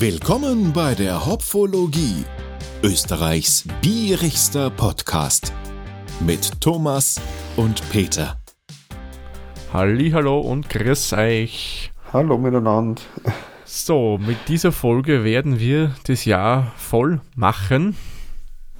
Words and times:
Willkommen 0.00 0.72
bei 0.72 0.94
der 0.94 1.26
Hopfologie, 1.26 2.24
Österreichs 2.84 3.64
bierigster 3.82 4.70
Podcast 4.70 5.52
mit 6.20 6.60
Thomas 6.60 7.20
und 7.56 7.82
Peter. 7.90 8.40
Hallo 9.72 10.38
und 10.38 10.70
grüß 10.70 11.14
euch. 11.14 11.90
Hallo 12.12 12.38
miteinander. 12.38 13.02
So, 13.64 14.18
mit 14.24 14.36
dieser 14.46 14.70
Folge 14.70 15.24
werden 15.24 15.58
wir 15.58 15.96
das 16.06 16.24
Jahr 16.24 16.72
voll 16.76 17.20
machen. 17.34 17.96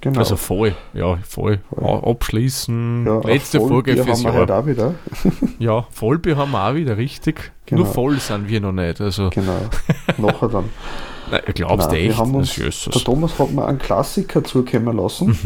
Genau. 0.01 0.19
Also 0.19 0.37
voll, 0.37 0.75
ja, 0.93 1.17
voll, 1.27 1.59
Voll. 1.77 2.01
abschließen. 2.11 3.05
ja, 3.05 3.19
Letzte 3.19 3.59
Folge 3.59 4.01
fürs 4.01 4.23
Jahr. 4.23 4.33
heute 4.33 4.55
auch 4.55 4.65
wieder. 4.65 4.95
Ja, 5.59 5.85
Vollbier 5.91 6.37
haben 6.37 6.51
wir 6.51 6.69
auch 6.69 6.73
wieder, 6.73 6.95
richtig. 6.95 7.51
Genau. 7.65 7.81
Nur 7.83 7.91
voll 7.93 8.17
sind 8.19 8.47
wir 8.47 8.61
noch 8.61 8.71
nicht. 8.71 9.01
Also, 9.01 9.29
Genau. 9.29 9.57
Nachher 10.17 10.47
dann. 10.47 10.69
nein, 11.29 11.41
glaubst 11.53 11.87
du 11.87 11.91
Nein, 11.95 11.99
echt? 12.05 12.09
wir 12.11 12.17
haben 12.17 12.35
uns, 12.35 12.55
der. 12.55 12.71
Thomas 13.03 13.37
hat 13.37 13.51
mir 13.51 13.65
einen 13.65 13.77
Klassiker 13.79 14.41
zukommen 14.43 14.95
lassen. 14.95 15.37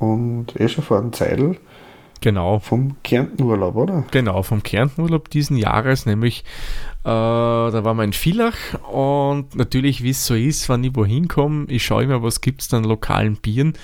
Mhm, 0.00 0.06
Und 0.08 0.60
eh 0.60 0.68
schon 0.68 0.82
vor 0.82 0.98
einem 0.98 1.12
Zeitl 1.12 1.56
genau. 2.20 2.58
vom 2.58 2.96
Kärntenurlaub, 3.02 3.76
oder? 3.76 4.04
Genau, 4.10 4.42
vom 4.42 4.62
Kärntenurlaub 4.62 5.30
diesen 5.30 5.56
Jahres, 5.56 6.06
nämlich 6.06 6.44
äh, 7.02 7.08
da 7.08 7.84
waren 7.84 7.96
wir 7.96 8.04
in 8.04 8.12
Villach 8.12 8.54
und 8.90 9.54
natürlich, 9.54 10.02
wie 10.02 10.10
es 10.10 10.26
so 10.26 10.34
ist, 10.34 10.68
wenn 10.68 10.84
ich 10.84 10.96
wohin 10.96 11.28
komme, 11.28 11.66
ich 11.68 11.84
schaue 11.84 12.04
immer, 12.04 12.22
was 12.22 12.40
gibt 12.40 12.62
es 12.62 12.72
an 12.72 12.84
lokalen 12.84 13.36
Bieren, 13.36 13.74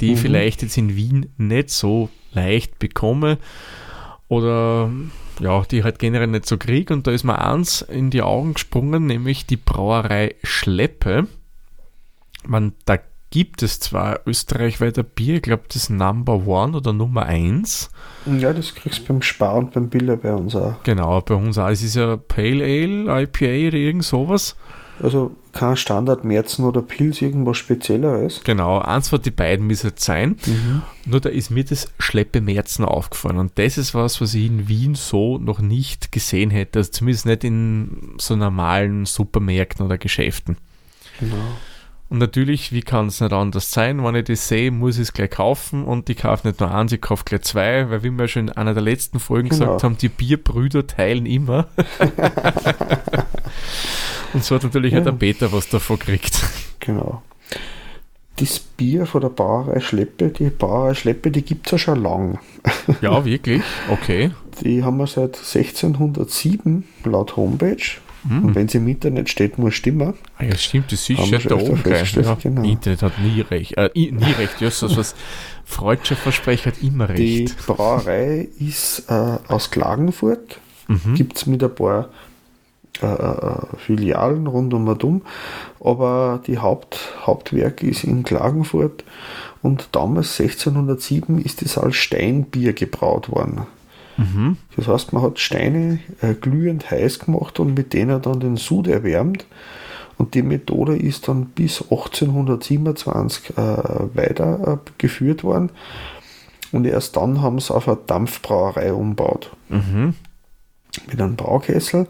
die 0.00 0.12
ich 0.12 0.18
Mhm. 0.18 0.22
vielleicht 0.22 0.62
jetzt 0.62 0.76
in 0.76 0.94
Wien 0.96 1.32
nicht 1.36 1.70
so 1.70 2.08
leicht 2.32 2.78
bekomme 2.78 3.38
oder 4.28 4.90
ja, 5.40 5.62
die 5.62 5.78
ich 5.78 5.84
halt 5.84 5.98
generell 5.98 6.28
nicht 6.28 6.46
so 6.46 6.58
kriege. 6.58 6.94
Und 6.94 7.06
da 7.06 7.10
ist 7.10 7.24
mir 7.24 7.38
eins 7.44 7.82
in 7.82 8.10
die 8.10 8.22
Augen 8.22 8.54
gesprungen, 8.54 9.06
nämlich 9.06 9.46
die 9.46 9.56
Brauerei 9.56 10.34
Schleppe. 10.44 11.26
Man, 12.46 12.74
da 12.84 12.98
gibt 13.30 13.62
es 13.62 13.80
zwar 13.80 14.20
österreichweiter 14.26 15.02
Bier, 15.02 15.36
ich 15.36 15.42
glaube 15.42 15.64
das 15.72 15.88
Number 15.88 16.46
One 16.46 16.76
oder 16.76 16.92
Nummer 16.92 17.24
Eins. 17.26 17.90
Ja, 18.26 18.52
das 18.52 18.74
kriegst 18.74 19.00
du 19.00 19.04
beim 19.06 19.22
Spar 19.22 19.54
und 19.54 19.72
beim 19.72 19.88
Biller 19.88 20.16
bei 20.16 20.32
uns 20.34 20.54
auch. 20.56 20.82
Genau, 20.82 21.20
bei 21.20 21.34
uns 21.34 21.56
auch. 21.56 21.68
Es 21.68 21.82
ist 21.82 21.96
ja 21.96 22.16
Pale 22.16 22.64
Ale, 22.64 23.22
IPA 23.22 23.68
oder 23.68 23.78
irgend 23.78 24.04
sowas. 24.04 24.56
Also 25.02 25.34
kein 25.52 25.76
Standard 25.76 26.24
Märzen 26.24 26.64
oder 26.64 26.82
Pils, 26.82 27.22
irgendwas 27.22 27.56
Spezielleres. 27.56 28.42
Genau, 28.44 28.78
eins 28.78 29.08
von 29.08 29.22
die 29.22 29.30
beiden 29.30 29.66
muss 29.66 29.82
es 29.82 29.94
sein. 29.96 30.36
Nur 31.06 31.20
da 31.20 31.28
ist 31.28 31.50
mir 31.50 31.64
das 31.64 31.90
Schleppe 31.98 32.40
Märzen 32.40 32.84
aufgefallen. 32.84 33.38
Und 33.38 33.52
das 33.58 33.78
ist 33.78 33.94
was, 33.94 34.20
was 34.20 34.34
ich 34.34 34.46
in 34.46 34.68
Wien 34.68 34.94
so 34.94 35.38
noch 35.38 35.60
nicht 35.60 36.12
gesehen 36.12 36.50
hätte. 36.50 36.80
Also 36.80 36.90
zumindest 36.90 37.26
nicht 37.26 37.44
in 37.44 38.14
so 38.18 38.36
normalen 38.36 39.06
Supermärkten 39.06 39.86
oder 39.86 39.96
Geschäften. 39.96 40.58
Genau. 41.18 41.36
Und 42.10 42.18
natürlich, 42.18 42.72
wie 42.72 42.82
kann 42.82 43.06
es 43.06 43.20
nicht 43.20 43.32
anders 43.32 43.70
sein? 43.70 44.02
Wenn 44.04 44.16
ich 44.16 44.24
das 44.24 44.48
sehe, 44.48 44.72
muss 44.72 44.96
ich 44.96 45.02
es 45.02 45.12
gleich 45.12 45.30
kaufen 45.30 45.84
und 45.84 46.10
ich 46.10 46.18
kaufe 46.18 46.48
nicht 46.48 46.58
nur 46.58 46.74
eins, 46.74 46.90
ich 46.92 47.00
kaufe 47.00 47.22
gleich 47.24 47.42
zwei, 47.42 47.88
weil 47.88 48.02
wie 48.02 48.10
wir 48.10 48.26
schon 48.26 48.48
in 48.48 48.56
einer 48.56 48.74
der 48.74 48.82
letzten 48.82 49.20
Folgen 49.20 49.48
Genau. 49.50 49.60
gesagt 49.64 49.84
haben, 49.84 49.96
die 49.96 50.08
Bierbrüder 50.08 50.86
teilen 50.88 51.24
immer. 51.24 51.68
und 54.32 54.44
so 54.44 54.54
hat 54.56 54.62
natürlich 54.64 54.92
auch 54.94 54.98
Ja. 54.98 55.04
der 55.04 55.12
Peter 55.12 55.52
was 55.52 55.68
davon 55.68 55.98
gekriegt. 55.98 56.40
Genau. 56.80 57.22
Das 58.36 58.58
Bier 58.58 59.06
von 59.06 59.20
der 59.20 59.28
Brauerei 59.28 59.80
Schleppe, 59.80 60.28
die 60.30 60.48
Brauerei 60.50 60.94
Schleppe, 60.94 61.30
die 61.30 61.42
gibt 61.42 61.66
es 61.66 61.72
ja 61.72 61.78
schon 61.78 62.02
lang. 62.02 62.38
Ja, 63.02 63.24
wirklich? 63.24 63.62
Okay. 63.90 64.30
Die 64.64 64.82
haben 64.82 64.96
wir 64.96 65.06
seit 65.06 65.36
1607 65.36 66.84
laut 67.04 67.36
Homepage. 67.36 67.76
Hm. 68.28 68.44
Und 68.44 68.54
wenn 68.54 68.68
sie 68.68 68.78
im 68.78 68.88
Internet 68.88 69.28
steht, 69.30 69.58
muss 69.58 69.74
stimmen. 69.74 70.14
Ah, 70.36 70.44
ja, 70.44 70.56
stimmt, 70.56 70.92
das 70.92 71.08
ist 71.08 71.18
ja 71.18 71.38
da 71.38 71.54
oben 71.54 71.82
gleich. 71.82 72.14
Ja, 72.14 72.34
genau. 72.34 72.62
Internet 72.62 73.02
hat 73.02 73.18
nie 73.18 73.40
recht. 73.40 73.76
Äh, 73.78 73.90
nie 73.94 74.32
recht, 74.32 74.60
ja, 74.60 74.70
so 74.70 74.94
was 74.96 75.14
Freudscher 75.64 76.16
Versprecher 76.16 76.72
hat 76.72 76.82
immer 76.82 77.06
Die 77.06 77.44
recht. 77.44 77.66
Brauerei 77.66 78.48
ist 78.58 79.04
äh, 79.08 79.38
aus 79.48 79.70
Klagenfurt. 79.70 80.58
Mhm. 80.88 81.14
Gibt 81.14 81.36
es 81.36 81.46
mit 81.46 81.62
ein 81.62 81.74
paar 81.74 82.08
äh, 83.00 83.06
äh, 83.06 83.76
Filialen 83.78 84.46
rund 84.46 84.74
um 84.74 84.88
und 84.88 85.04
um. 85.04 85.22
Aber 85.82 86.42
die 86.46 86.58
Haupt, 86.58 87.14
Hauptwerk 87.24 87.82
ist 87.82 88.04
in 88.04 88.24
Klagenfurt. 88.24 89.04
Und 89.62 89.88
damals, 89.92 90.38
1607, 90.40 91.38
ist 91.38 91.62
es 91.62 91.78
als 91.78 91.96
Steinbier 91.96 92.72
gebraut 92.72 93.30
worden. 93.30 93.66
Mhm. 94.20 94.58
Das 94.76 94.86
heißt, 94.86 95.12
man 95.12 95.22
hat 95.22 95.38
Steine 95.38 95.98
äh, 96.20 96.34
glühend 96.34 96.90
heiß 96.90 97.20
gemacht 97.20 97.58
und 97.58 97.74
mit 97.74 97.94
denen 97.94 98.20
dann 98.20 98.40
den 98.40 98.56
Sud 98.56 98.86
erwärmt. 98.86 99.46
Und 100.18 100.34
die 100.34 100.42
Methode 100.42 100.96
ist 100.96 101.28
dann 101.28 101.46
bis 101.46 101.80
1827 101.80 103.50
äh, 103.50 103.54
weiter 103.56 104.74
äh, 104.74 104.90
geführt 104.98 105.42
worden. 105.42 105.70
Und 106.72 106.86
erst 106.86 107.16
dann 107.16 107.40
haben 107.40 107.58
sie 107.58 107.74
auf 107.74 107.88
eine 107.88 107.96
Dampfbrauerei 108.06 108.92
umgebaut. 108.92 109.50
Mhm. 109.70 110.14
Mit 111.10 111.20
einem 111.20 111.36
Braukessel. 111.36 112.06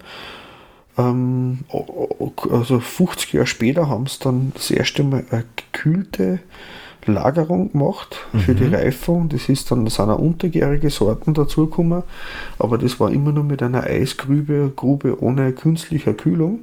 Ähm, 0.99 1.61
also 2.51 2.81
50 2.81 3.33
Jahre 3.33 3.47
später 3.47 3.89
haben 3.89 4.07
sie 4.07 4.19
dann 4.21 4.51
das 4.55 4.73
erste 4.73 5.05
Mal 5.05 5.25
eine 5.31 5.45
gekühlte 5.57 6.41
Lagerung 7.07 7.73
gemacht 7.73 8.17
für 8.45 8.55
die 8.55 8.67
Reifung. 8.67 9.29
Das 9.29 9.49
ist 9.49 9.71
dann, 9.71 9.85
da 9.85 9.91
sind 9.91 10.11
auch 10.11 10.19
untergärige 10.19 10.91
Sorten 10.91 11.35
dazugekommen, 11.35 12.03
aber 12.59 12.79
das 12.79 13.01
war 13.01 13.11
immer 13.11 13.33
nur 13.33 13.45
mit 13.45 13.63
einer 13.63 13.85
Eisgrube 13.85 14.73
Grube 14.75 15.23
ohne 15.23 15.53
künstlicher 15.53 16.15
Kühlung. 16.15 16.61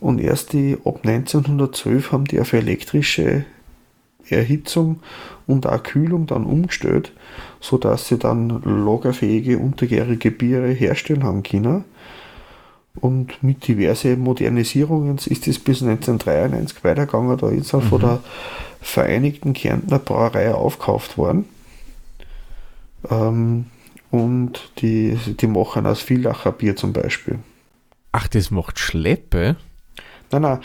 Und 0.00 0.20
erst 0.20 0.52
die 0.52 0.76
ab 0.84 1.00
1912 1.04 2.12
haben 2.12 2.26
die 2.26 2.40
auf 2.40 2.52
elektrische 2.52 3.44
Erhitzung 4.28 5.00
und 5.46 5.66
auch 5.66 5.82
Kühlung 5.82 6.26
dann 6.26 6.44
umgestellt, 6.44 7.12
sodass 7.60 8.08
sie 8.08 8.18
dann 8.18 8.62
lagerfähige 8.64 9.58
untergärige 9.58 10.30
Biere 10.30 10.68
herstellen 10.68 11.24
haben 11.24 11.42
können. 11.42 11.84
Und 13.00 13.42
mit 13.42 13.68
diverse 13.68 14.16
Modernisierungen 14.16 15.16
ist 15.16 15.46
es 15.46 15.58
bis 15.58 15.82
1993 15.82 16.82
weitergegangen. 16.82 17.36
Da 17.36 17.48
ist 17.50 17.72
er 17.72 17.80
von 17.80 18.00
der 18.00 18.20
Vereinigten 18.80 19.52
Kärntner 19.52 19.98
Brauerei 19.98 20.54
aufgekauft 20.54 21.18
worden. 21.18 21.44
Ähm, 23.10 23.66
und 24.10 24.70
die, 24.78 25.18
die 25.40 25.46
machen 25.46 25.86
aus 25.86 26.00
Villacher 26.00 26.52
Bier 26.52 26.76
zum 26.76 26.92
Beispiel. 26.92 27.38
Ach, 28.12 28.28
das 28.28 28.50
macht 28.50 28.78
Schleppe? 28.78 29.56
Nein, 30.32 30.42
nein. 30.42 30.58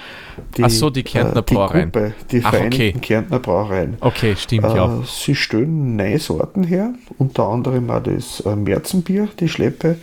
Die, 0.57 0.63
Ach 0.63 0.69
so, 0.71 0.89
die 0.89 1.03
Kärntner 1.03 1.43
Brauereien. 1.43 1.91
Die, 1.91 1.99
Gruppe, 1.99 2.13
die 2.31 2.41
Ach, 2.43 2.49
Vereinigten 2.49 2.97
okay. 2.97 2.99
Kärntner 2.99 3.39
Brauereien. 3.39 3.97
Okay, 3.99 4.35
stimmt, 4.35 4.65
Äh, 4.65 4.75
ja. 4.75 5.03
Sie 5.05 5.35
stellen 5.35 5.95
neue 5.95 6.17
Sorten 6.19 6.63
her, 6.63 6.93
unter 7.19 7.47
anderem 7.47 7.89
auch 7.91 8.01
das 8.01 8.39
äh, 8.41 8.55
Märzenbier, 8.55 9.27
die 9.39 9.47
Schleppe. 9.49 9.97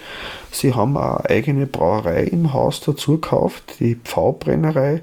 Sie 0.52 0.74
haben 0.74 0.96
auch 0.96 1.16
eine 1.18 1.30
eigene 1.30 1.66
Brauerei 1.66 2.22
im 2.24 2.52
Haus 2.52 2.80
dazu 2.80 3.12
gekauft, 3.20 3.80
die 3.80 3.96
Pfaubrennerei, 3.96 5.02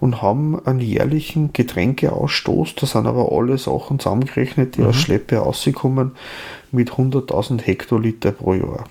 und 0.00 0.20
haben 0.22 0.58
einen 0.66 0.80
jährlichen 0.80 1.52
Getränkeausstoß. 1.52 2.74
Da 2.74 2.86
sind 2.86 3.06
aber 3.06 3.30
alle 3.32 3.56
Sachen 3.58 3.98
zusammengerechnet, 4.00 4.76
die 4.76 4.80
Mhm. 4.80 4.88
aus 4.88 4.96
Schleppe 4.96 5.36
rauskommen, 5.36 6.12
mit 6.72 6.90
100.000 6.90 7.62
Hektoliter 7.62 8.32
pro 8.32 8.54
Jahr. 8.54 8.84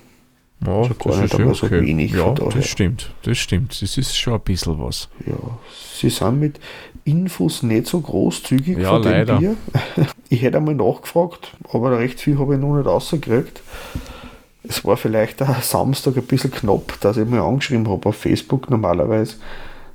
Ja 0.66 0.72
also 0.72 0.94
gar 0.94 1.20
nicht 1.22 1.34
einmal 1.34 1.54
so 1.54 1.70
wenig 1.70 2.12
Ja, 2.12 2.32
das 2.32 2.66
stimmt, 2.66 3.12
das 3.22 3.38
stimmt. 3.38 3.80
Das 3.82 3.96
ist 3.98 4.16
schon 4.16 4.34
ein 4.34 4.40
bisschen 4.40 4.78
was. 4.78 5.08
Ja, 5.26 5.34
sie 5.94 6.10
sind 6.10 6.40
mit 6.40 6.60
Infos 7.04 7.62
nicht 7.62 7.86
so 7.86 8.00
großzügig 8.00 8.78
Ja, 8.78 8.90
von 8.90 9.02
dem 9.02 9.12
leider. 9.12 9.38
Bier. 9.38 9.56
Ich 10.30 10.42
hätte 10.42 10.56
einmal 10.56 10.74
nachgefragt, 10.74 11.52
aber 11.72 11.96
recht 11.98 12.18
viel 12.18 12.38
habe 12.38 12.54
ich 12.54 12.60
noch 12.60 12.76
nicht 12.76 12.86
rausgekriegt. 12.86 13.62
Es 14.66 14.84
war 14.84 14.96
vielleicht 14.96 15.42
auch 15.42 15.60
Samstag 15.62 16.16
ein 16.16 16.22
bisschen 16.24 16.50
knapp, 16.50 16.98
dass 17.00 17.18
ich 17.18 17.28
mal 17.28 17.40
angeschrieben 17.40 17.88
habe 17.88 18.08
auf 18.08 18.16
Facebook. 18.16 18.68
Normalerweise 18.70 19.36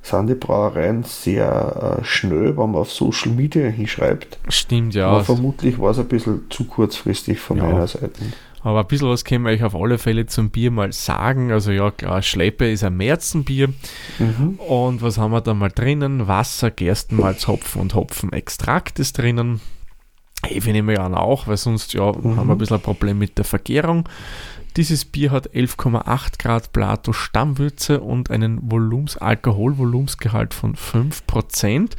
sind 0.02 0.28
die 0.28 0.34
Brauereien 0.34 1.02
sehr 1.02 1.98
äh, 2.00 2.04
schnell, 2.04 2.56
wenn 2.56 2.70
man 2.70 2.76
auf 2.76 2.90
Social 2.92 3.32
Media 3.32 3.66
hinschreibt. 3.66 4.38
Stimmt, 4.48 4.94
ja. 4.94 5.08
aber 5.08 5.24
vermutlich 5.24 5.78
war 5.78 5.90
es 5.90 5.98
ein 5.98 6.06
bisschen 6.08 6.42
zu 6.48 6.64
kurzfristig 6.64 7.38
von 7.40 7.58
Ja. 7.58 7.64
meiner 7.64 7.86
Seite. 7.86 8.10
Aber 8.62 8.80
ein 8.80 8.86
bisschen 8.86 9.08
was 9.08 9.24
können 9.24 9.44
wir 9.44 9.52
euch 9.52 9.64
auf 9.64 9.74
alle 9.74 9.98
Fälle 9.98 10.26
zum 10.26 10.50
Bier 10.50 10.70
mal 10.70 10.92
sagen. 10.92 11.50
Also 11.50 11.70
ja, 11.72 11.90
klar, 11.90 12.22
Schleppe 12.22 12.70
ist 12.70 12.84
ein 12.84 12.96
Märzenbier. 12.96 13.68
Mhm. 14.18 14.58
Und 14.58 15.02
was 15.02 15.18
haben 15.18 15.32
wir 15.32 15.40
da 15.40 15.54
mal 15.54 15.70
drinnen? 15.70 16.28
Wasser, 16.28 16.70
Gerstenmalz, 16.70 17.46
Hopfen 17.46 17.80
und 17.80 17.94
Hopfenextrakt 17.94 18.98
ist 18.98 19.18
drinnen. 19.18 19.60
Hefe 20.44 20.72
nehmen 20.72 20.88
wir 20.88 21.02
an 21.02 21.14
auch, 21.14 21.46
weil 21.46 21.56
sonst 21.56 21.92
ja, 21.92 22.04
haben 22.04 22.46
wir 22.46 22.52
ein 22.52 22.58
bisschen 22.58 22.76
ein 22.76 22.82
Problem 22.82 23.18
mit 23.18 23.36
der 23.38 23.44
Vergärung. 23.44 24.08
Dieses 24.76 25.04
Bier 25.04 25.32
hat 25.32 25.50
11,8 25.50 26.38
Grad 26.38 26.72
Plato 26.72 27.12
Stammwürze 27.12 28.00
und 28.00 28.30
einen 28.30 28.70
Volumens 28.70 29.16
Alkoholvolumensgehalt 29.16 30.54
von 30.54 30.76
5%. 30.76 31.92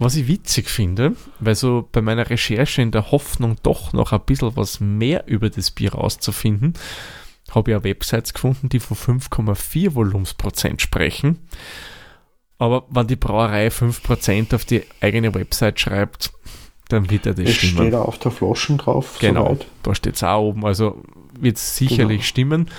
Was 0.00 0.14
ich 0.14 0.28
witzig 0.28 0.68
finde, 0.70 1.16
weil 1.40 1.54
so 1.56 1.88
bei 1.90 2.00
meiner 2.00 2.30
Recherche 2.30 2.82
in 2.82 2.92
der 2.92 3.10
Hoffnung 3.10 3.56
doch 3.64 3.92
noch 3.92 4.12
ein 4.12 4.20
bisschen 4.20 4.56
was 4.56 4.78
mehr 4.78 5.26
über 5.26 5.50
das 5.50 5.72
Bier 5.72 5.92
rauszufinden, 5.94 6.74
habe 7.50 7.70
ich 7.72 7.76
auch 7.76 7.82
Websites 7.84 8.32
gefunden, 8.32 8.68
die 8.68 8.78
von 8.78 8.96
5,4 8.96 9.94
Volumensprozent 9.94 10.82
sprechen. 10.82 11.38
Aber 12.58 12.84
wenn 12.90 13.06
die 13.06 13.16
Brauerei 13.16 13.68
5% 13.68 14.54
auf 14.54 14.64
die 14.64 14.84
eigene 15.00 15.34
Website 15.34 15.80
schreibt, 15.80 16.32
dann 16.88 17.10
wird 17.10 17.26
er 17.26 17.34
das 17.34 17.48
Es 17.48 17.54
stimmen. 17.56 17.76
steht 17.78 17.94
auch 17.94 18.08
auf 18.08 18.18
der 18.18 18.30
Flaschen 18.32 18.78
drauf. 18.78 19.18
Genau, 19.20 19.44
soweit. 19.54 19.66
da 19.82 19.94
steht 19.94 20.16
es 20.16 20.22
auch 20.22 20.40
oben. 20.42 20.64
Also 20.64 21.02
wird 21.38 21.56
es 21.56 21.76
sicherlich 21.76 22.20
Genau. 22.20 22.26
stimmen. 22.28 22.70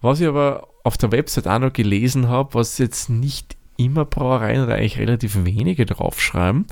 Was 0.00 0.20
ich 0.20 0.26
aber 0.28 0.68
auf 0.84 0.96
der 0.98 1.12
Website 1.12 1.48
auch 1.48 1.58
noch 1.58 1.72
gelesen 1.72 2.28
habe, 2.28 2.54
was 2.54 2.78
jetzt 2.78 3.08
nicht 3.10 3.56
immer 3.76 4.04
Brauereien 4.04 4.62
oder 4.64 4.74
eigentlich 4.76 4.98
relativ 4.98 5.44
wenige 5.44 5.86
draufschreiben, 5.86 6.66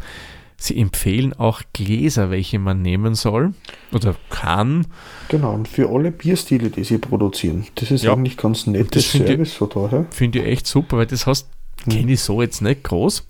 sie 0.56 0.78
empfehlen 0.78 1.32
auch 1.34 1.62
Gläser, 1.72 2.30
welche 2.30 2.58
man 2.58 2.80
nehmen 2.82 3.14
soll 3.14 3.52
oder 3.92 4.14
kann. 4.30 4.86
Genau, 5.28 5.52
und 5.54 5.68
für 5.68 5.90
alle 5.90 6.10
Bierstile, 6.10 6.70
die 6.70 6.84
sie 6.84 6.98
produzieren. 6.98 7.66
Das 7.74 7.90
ist 7.90 8.04
Ja. 8.04 8.12
eigentlich 8.12 8.36
ganz 8.36 8.66
nettes 8.66 8.90
Das 8.90 9.06
finde 9.06 9.26
ich- 9.26 9.32
Service 9.52 9.56
so 9.56 9.66
daher. 9.66 10.06
Finde 10.10 10.38
ich 10.40 10.46
echt 10.46 10.66
super, 10.66 10.98
weil 10.98 11.06
das 11.06 11.26
heißt, 11.26 11.48
kenne 11.90 12.12
ich 12.12 12.20
so 12.20 12.40
jetzt 12.40 12.62
nicht 12.62 12.82
groß. 12.84 13.26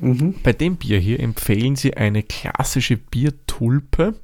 Mhm. 0.00 0.34
Bei 0.44 0.52
dem 0.52 0.76
Bier 0.76 0.98
hier 1.00 1.18
empfehlen 1.18 1.74
sie 1.74 1.96
eine 1.96 2.22
klassische 2.22 2.96
Biertulpe 2.96 4.14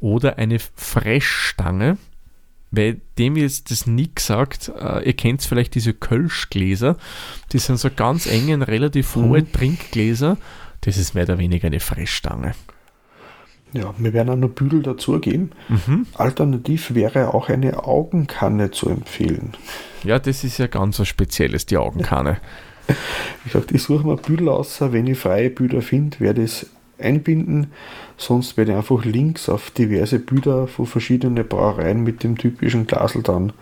oder 0.00 0.36
eine 0.36 0.58
Fressstange. 0.58 1.96
Weil 2.76 3.00
dem 3.18 3.36
jetzt 3.36 3.70
das 3.70 3.86
nicht 3.86 4.16
gesagt, 4.16 4.72
äh, 4.80 5.04
ihr 5.06 5.12
kennt 5.14 5.42
vielleicht 5.42 5.74
diese 5.74 5.94
Kölschgläser, 5.94 6.96
die 7.52 7.58
sind 7.58 7.78
so 7.78 7.88
ganz 7.94 8.26
engen, 8.26 8.62
relativ 8.62 9.14
Mhm. 9.16 9.28
hohe 9.28 9.52
Trinkgläser. 9.52 10.36
Das 10.80 10.96
ist 10.96 11.14
mehr 11.14 11.24
oder 11.24 11.38
weniger 11.38 11.66
eine 11.68 11.80
Fressstange. 11.80 12.52
Ja, 13.72 13.92
wir 13.98 14.12
werden 14.12 14.28
auch 14.30 14.36
noch 14.36 14.50
Büdel 14.50 14.82
dazugeben. 14.82 15.50
Mhm. 15.68 16.06
Alternativ 16.14 16.94
wäre 16.94 17.34
auch 17.34 17.48
eine 17.48 17.84
Augenkanne 17.84 18.70
zu 18.70 18.88
empfehlen. 18.88 19.52
Ja, 20.04 20.18
das 20.20 20.44
ist 20.44 20.58
ja 20.58 20.68
ganz 20.68 21.00
was 21.00 21.08
Spezielles, 21.08 21.66
die 21.66 21.76
Augenkanne. 21.76 22.38
Wie 22.86 23.50
gesagt, 23.50 23.72
ich 23.72 23.82
suche 23.82 24.06
mir 24.06 24.16
Büdel 24.16 24.48
aus, 24.48 24.80
wenn 24.80 25.06
ich 25.06 25.18
freie 25.18 25.50
Büder 25.50 25.82
finde, 25.82 26.20
werde 26.20 26.42
ich 26.44 26.50
es 26.62 26.66
einbinden. 27.04 27.72
Sonst 28.16 28.56
werde 28.56 28.72
ich 28.72 28.76
einfach 28.78 29.04
Links 29.04 29.48
auf 29.48 29.70
diverse 29.70 30.18
Büder 30.18 30.66
von 30.66 30.86
verschiedenen 30.86 31.46
Brauereien 31.46 32.02
mit 32.02 32.22
dem 32.22 32.36
typischen 32.38 32.86
Glasel 32.86 33.22
dann 33.22 33.52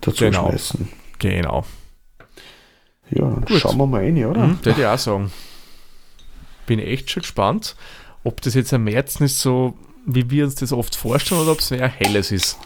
dazu 0.00 0.24
Genau. 0.24 0.48
schmeißen. 0.48 0.88
Genau. 1.18 1.64
Ja, 3.10 3.22
dann 3.22 3.44
Gut. 3.46 3.58
schauen 3.60 3.78
wir 3.78 3.86
mal 3.86 4.02
rein, 4.02 4.24
oder? 4.24 4.46
Mhm, 4.46 4.64
würde 4.64 4.80
ich 4.80 4.86
auch 4.86 4.98
sagen. 4.98 5.30
Bin 6.66 6.78
echt 6.78 7.10
schon 7.10 7.22
gespannt, 7.22 7.74
ob 8.24 8.40
das 8.42 8.54
jetzt 8.54 8.72
am 8.74 8.84
März 8.84 9.20
ist, 9.20 9.40
so 9.40 9.74
wie 10.04 10.30
wir 10.30 10.44
uns 10.44 10.54
das 10.56 10.72
oft 10.72 10.94
vorstellen, 10.96 11.40
oder 11.40 11.52
ob 11.52 11.60
es 11.60 11.70
mehr 11.70 11.88
helles 11.88 12.30
ist. 12.32 12.58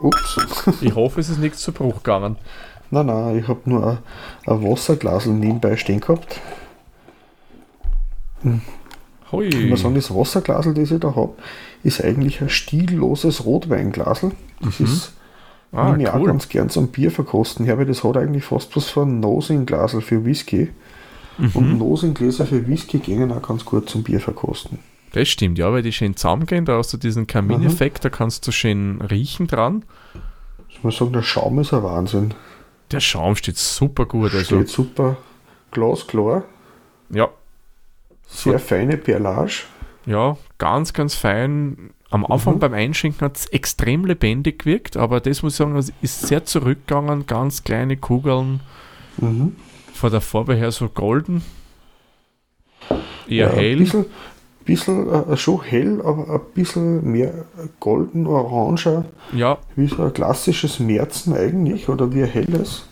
Ups. 0.00 0.76
Ich 0.80 0.94
hoffe, 0.94 1.20
es 1.20 1.28
ist 1.28 1.38
nichts 1.38 1.60
zu 1.60 1.72
Bruch 1.72 1.96
gegangen. 1.96 2.36
Nein, 2.90 3.06
nein, 3.06 3.38
ich 3.38 3.48
habe 3.48 3.60
nur 3.64 3.98
ein, 4.46 4.62
Wasserglasel 4.62 5.32
nebenbei 5.32 5.76
stehen 5.76 6.00
gehabt. 6.00 6.40
Hui. 9.32 9.46
Ich 9.46 9.68
muss 9.68 9.82
sagen, 9.82 9.94
das 9.94 10.14
Wasserglasel, 10.14 10.74
das 10.74 10.90
ich 10.90 11.00
da 11.00 11.14
habe, 11.14 11.34
ist 11.82 12.02
eigentlich 12.02 12.40
ein 12.40 12.48
stilloses 12.48 13.44
Rotweinglasel. 13.44 14.32
Das 14.60 14.80
ist 14.80 15.12
ah, 15.72 15.96
ich 15.98 16.08
auch 16.08 16.20
cool. 16.20 16.26
ganz 16.26 16.48
gern 16.48 16.68
zum 16.68 16.88
Bier 16.88 17.10
verkosten 17.10 17.64
her, 17.64 17.78
weil 17.78 17.86
das 17.86 18.02
hat 18.04 18.16
eigentlich 18.16 18.44
fast 18.44 18.74
was 18.76 18.90
von 18.90 19.20
Nosinglasel 19.20 20.00
für 20.00 20.24
Whisky. 20.24 20.70
Mhm. 21.38 21.50
Und 21.54 21.78
Nosingläser 21.78 22.46
für 22.46 22.66
Whisky 22.66 22.98
gehen 22.98 23.32
auch 23.32 23.42
ganz 23.42 23.64
gut 23.64 23.88
zum 23.88 24.02
Bier 24.02 24.20
verkosten. 24.20 24.78
Das 25.12 25.28
stimmt, 25.28 25.58
ja, 25.58 25.72
weil 25.72 25.82
die 25.82 25.92
schön 25.92 26.14
zusammengehen, 26.14 26.64
da 26.64 26.76
hast 26.76 26.92
du 26.92 26.96
diesen 26.96 27.26
Kamineffekt, 27.26 28.04
da 28.04 28.10
kannst 28.10 28.46
du 28.46 28.52
schön 28.52 29.00
riechen 29.00 29.48
dran. 29.48 29.84
Ich 30.68 30.84
muss 30.84 30.98
sagen, 30.98 31.12
der 31.12 31.22
Schaum 31.22 31.58
ist 31.58 31.74
ein 31.74 31.82
Wahnsinn. 31.82 32.34
Der 32.92 33.00
Schaum 33.00 33.36
steht 33.36 33.56
super 33.56 34.06
gut, 34.06 34.34
also 34.34 34.56
Steht 34.56 34.68
super 34.68 35.16
glasklar, 35.70 36.44
ja, 37.10 37.28
sehr 38.26 38.58
feine 38.58 38.96
Perlage. 38.96 39.62
ja, 40.06 40.36
ganz, 40.58 40.92
ganz 40.92 41.14
fein. 41.14 41.90
Am 42.12 42.26
Anfang 42.26 42.54
Mhm. 42.56 42.58
beim 42.58 42.74
Einschenken 42.74 43.20
hat 43.24 43.36
es 43.36 43.46
extrem 43.46 44.04
lebendig 44.04 44.60
gewirkt, 44.64 44.96
aber 44.96 45.20
das 45.20 45.42
muss 45.44 45.52
ich 45.52 45.58
sagen, 45.58 45.76
es 45.76 45.92
ist 46.02 46.22
sehr 46.26 46.44
zurückgegangen, 46.44 47.26
ganz 47.26 47.62
kleine 47.62 47.96
Kugeln. 47.96 48.60
Mhm. 49.18 49.54
Von 49.94 50.10
der 50.10 50.20
Farbe 50.20 50.56
her 50.56 50.72
so 50.72 50.88
golden. 50.88 51.42
Eher 53.28 53.46
Ja, 53.46 53.50
Ein 53.50 53.54
hell. 53.58 53.76
bisschen, 53.76 54.06
bisschen 54.74 55.08
äh, 55.12 55.36
schon 55.36 55.62
hell, 55.62 56.00
aber 56.04 56.28
ein 56.34 56.40
bisschen 56.54 57.04
mehr 57.10 57.44
golden, 57.80 58.26
oranger, 58.26 59.04
Ja, 59.32 59.58
wie 59.76 59.86
so 59.88 60.02
ein 60.04 60.12
klassisches 60.12 60.78
Märzen 60.80 61.34
eigentlich 61.34 61.88
oder 61.88 62.12
wie 62.14 62.22
ein 62.22 62.28
helles. 62.30 62.86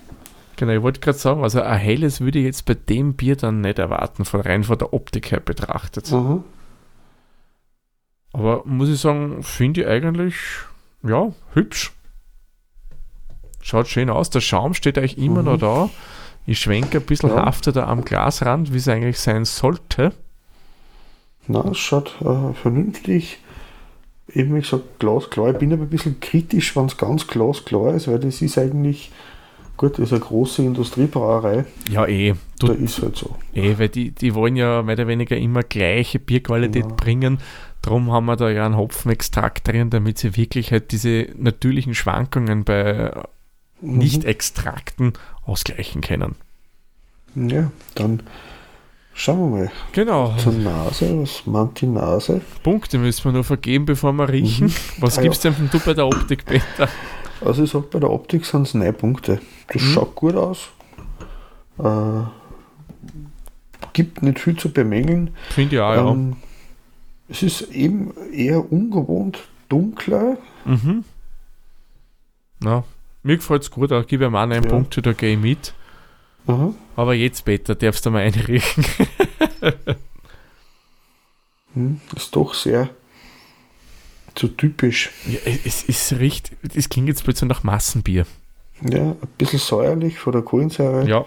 genau. 0.57 0.73
Ich 0.73 0.83
wollte 0.83 1.01
gerade 1.01 1.19
sagen, 1.19 1.43
also 1.43 1.61
ein 1.63 1.79
helles 1.79 2.21
würde 2.21 2.39
ich 2.41 2.45
jetzt 2.45 2.65
bei 2.65 2.75
dem 2.75 3.15
Bier 3.15 3.37
dann 3.37 3.61
nicht 3.61 3.79
erwarten, 3.79 4.25
von 4.25 4.41
rein 4.41 4.65
von 4.65 4.77
der 4.79 4.93
Optik 4.93 5.31
her 5.31 5.41
betrachtet. 5.41 6.11
Mhm. 6.13 6.43
Aber 8.33 8.63
muss 8.67 8.89
ich 8.89 9.01
sagen, 9.01 9.43
finde 9.43 9.81
ich 9.83 9.87
eigentlich, 9.87 10.35
ja, 11.03 11.33
hübsch. 11.55 11.93
Schaut 13.61 13.89
schön 13.89 14.11
aus. 14.11 14.31
Der 14.31 14.41
Schaum 14.41 14.75
steht 14.75 14.99
eigentlich 14.99 15.19
immer 15.19 15.41
Mhm. 15.43 15.45
noch 15.49 15.59
da. 15.59 15.91
Ich 16.47 16.61
schwenke 16.61 16.99
ein 16.99 17.05
bisschen 17.05 17.31
Ja. 17.31 17.45
hafter 17.45 17.73
da 17.73 17.87
am 17.87 18.05
Glasrand, 18.05 18.73
wie 18.73 18.79
es 18.79 18.89
eigentlich 18.89 19.19
sein 19.19 19.45
sollte. 19.45 20.13
Na, 21.49 21.65
es 21.71 21.79
schaut 21.79 22.15
äh, 22.21 22.53
vernünftig, 22.55 23.39
eben 24.35 24.55
wie 24.55 24.61
gesagt, 24.61 24.99
glasklar. 24.99 25.53
Ich 25.53 25.59
bin 25.59 25.73
aber 25.73 25.83
ein 25.85 25.89
bisschen 25.91 26.21
kritisch, 26.21 26.77
wenn 26.77 26.87
es 26.87 26.97
ganz 26.99 27.27
glasklar 27.27 27.95
ist, 27.95 28.09
weil 28.09 28.19
das 28.19 28.43
ist 28.43 28.59
eigentlich, 28.59 29.11
gut, 29.79 29.95
das 29.95 30.07
ist 30.07 30.13
eine 30.13 30.21
große 30.21 30.63
Industriebrauerei, 30.63 31.65
Ja, 31.91 32.07
eh. 32.07 32.35
da 32.61 32.69
Du, 32.69 32.73
ist 32.75 33.01
halt 33.03 33.17
so. 33.17 33.37
eh, 33.55 33.79
weil 33.79 33.89
die, 33.89 34.11
die 34.11 34.35
wollen 34.35 34.57
ja 34.57 34.83
mehr 34.83 34.95
oder 34.95 35.07
weniger 35.09 35.37
immer 35.37 35.63
gleiche 35.63 36.19
Bierqualität 36.19 36.83
Genau. 36.85 36.97
bringen. 36.97 37.39
Darum 37.83 38.13
haben 38.13 38.27
wir 38.27 38.37
da 38.37 38.51
ja 38.51 38.67
einen 38.67 38.77
Hopfenextrakt 38.77 39.69
drin, 39.69 39.89
damit 39.91 40.19
sie 40.19 40.37
wirklich 40.37 40.73
halt 40.73 40.93
diese 40.93 41.29
natürlichen 41.37 41.95
Schwankungen 41.95 42.65
bei 42.65 43.13
Mhm. 43.81 43.99
Nicht-Extrakten 43.99 45.13
ausgleichen 45.47 46.01
können. 46.01 46.35
Ja, 47.37 47.71
dann 47.95 48.23
schauen 49.19 49.39
wir 49.53 49.59
mal 49.59 49.71
Genau. 49.93 50.35
zur 50.37 50.53
Nase. 50.53 51.21
Was 51.23 51.45
meint 51.47 51.81
die 51.81 51.87
Nase? 51.87 52.41
Punkte 52.63 52.99
müssen 52.99 53.25
wir 53.25 53.33
nur 53.33 53.45
vergeben, 53.45 53.85
bevor 53.85 54.13
wir 54.13 54.29
riechen. 54.29 54.69
Mhm. 54.69 54.73
Was 55.03 55.19
Ah, 55.19 55.23
gibt's 55.23 55.41
denn 55.41 55.55
von 55.55 55.69
du 55.71 55.79
bei 55.81 55.95
der 55.95 56.07
Optik, 56.07 56.45
Peter? 56.47 56.89
Also 57.45 57.65
ich 57.65 57.71
sag, 57.71 57.91
bei 57.91 57.99
der 57.99 58.11
Optik 58.11 58.45
sind 58.45 58.63
es 58.63 58.75
9 58.75 58.95
Punkte. 58.95 59.41
Das 59.73 59.83
Mhm. 59.83 59.87
schaut 59.93 60.15
gut 60.15 60.35
aus. 60.37 60.69
Äh, 61.79 62.23
gibt 63.93 64.23
nicht 64.23 64.39
viel 64.39 64.57
zu 64.57 64.71
bemängeln. 64.73 65.31
Finde 65.51 65.77
ich 65.77 65.81
auch, 65.83 65.95
ja. 65.95 66.11
Ähm, 66.11 66.37
es 67.29 67.43
ist 67.43 67.63
eben 67.73 68.13
eher 68.33 68.73
ungewohnt 68.73 69.39
dunkler. 69.69 70.37
Mhm. 70.65 71.05
Na, 72.61 72.85
mir 73.23 73.37
gefällt's 73.37 73.71
gut, 73.71 73.91
da 73.91 74.03
gebe 74.03 74.25
ich 74.25 74.31
ihm 74.31 74.35
auch 74.37 74.41
einen 74.41 74.63
Ja. 74.65 74.69
Punkt, 74.71 75.05
da 75.05 75.13
gehe 75.13 75.33
ich 75.35 75.39
mit. 75.39 75.75
Aha. 76.49 76.75
Aber 76.97 77.15
jetzt, 77.15 77.45
Peter, 77.45 77.75
darfst 77.77 78.05
du 78.07 78.11
mal 78.11 78.23
einriechen. 78.23 78.85
Hm, 81.75 82.01
ist 82.17 82.35
doch 82.35 82.55
sehr 82.55 82.91
zu 84.35 84.49
typisch. 84.49 85.11
ja, 85.27 85.39
es 85.65 85.83
ist 85.85 86.13
riecht, 86.19 86.53
es 86.75 86.89
klingt 86.89 87.09
jetzt 87.09 87.25
plötzlich 87.25 87.49
nach 87.49 87.65
Massenbier. 87.65 88.27
Ja, 88.83 89.11
ein 89.11 89.17
bisschen 89.37 89.59
säuerlich 89.59 90.19
von 90.19 90.33
der 90.33 90.43
Kohlensäure, 90.43 91.09
Ja. 91.09 91.25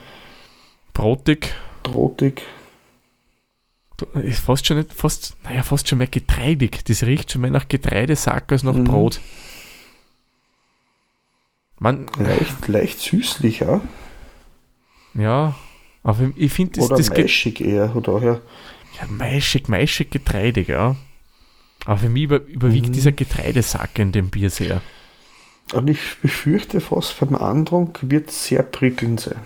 Brotig. 0.93 1.53
brotig. 1.83 2.41
Ist 4.15 4.39
fast 4.39 4.65
schon 4.65 4.77
nicht, 4.77 4.93
fast, 4.93 5.35
naja, 5.43 5.61
fast 5.61 5.87
schon 5.87 5.99
mehr 5.99 6.07
getreidig. 6.07 6.83
Das 6.85 7.03
riecht 7.03 7.31
schon 7.31 7.41
mehr 7.41 7.51
nach 7.51 7.67
Getreidesack 7.67 8.51
als 8.51 8.63
nach 8.63 8.73
Mhm. 8.73 8.85
Brot. 8.85 9.19
Man, 11.77 12.07
Leicht, 12.17 12.67
leicht 12.67 12.99
süßlich 12.99 13.63
auch. 13.65 13.81
Ja, 15.13 15.56
aber 16.03 16.32
ich 16.36 16.51
finde 16.51 16.80
das, 16.80 16.86
Oder 16.88 16.98
das 16.98 17.10
geht 17.12 17.25
maischig 17.25 17.62
eher. 17.62 17.96
Oder 17.96 18.13
daher. 18.13 18.41
Ja, 19.00 19.08
maischig, 19.10 19.68
maischig 19.70 20.10
getreidig, 20.12 20.68
ja. 20.70 20.96
Aber 21.86 21.98
für 21.98 22.10
mich 22.10 22.24
über, 22.24 22.41
überwiegt 22.46 22.89
Mhm. 22.89 22.94
dieser 22.94 23.12
Getreidesack 23.12 23.98
in 24.00 24.12
dem 24.12 24.30
Bier 24.30 24.50
sehr. 24.50 24.82
Und 25.74 25.89
ich 25.89 26.00
befürchte 26.22 26.82
fast, 26.82 27.20
beim 27.20 27.36
Andrunk 27.36 28.00
wird 28.01 28.30
es 28.30 28.46
sehr 28.46 28.63
prickelnd 28.63 29.20
sein. 29.22 29.39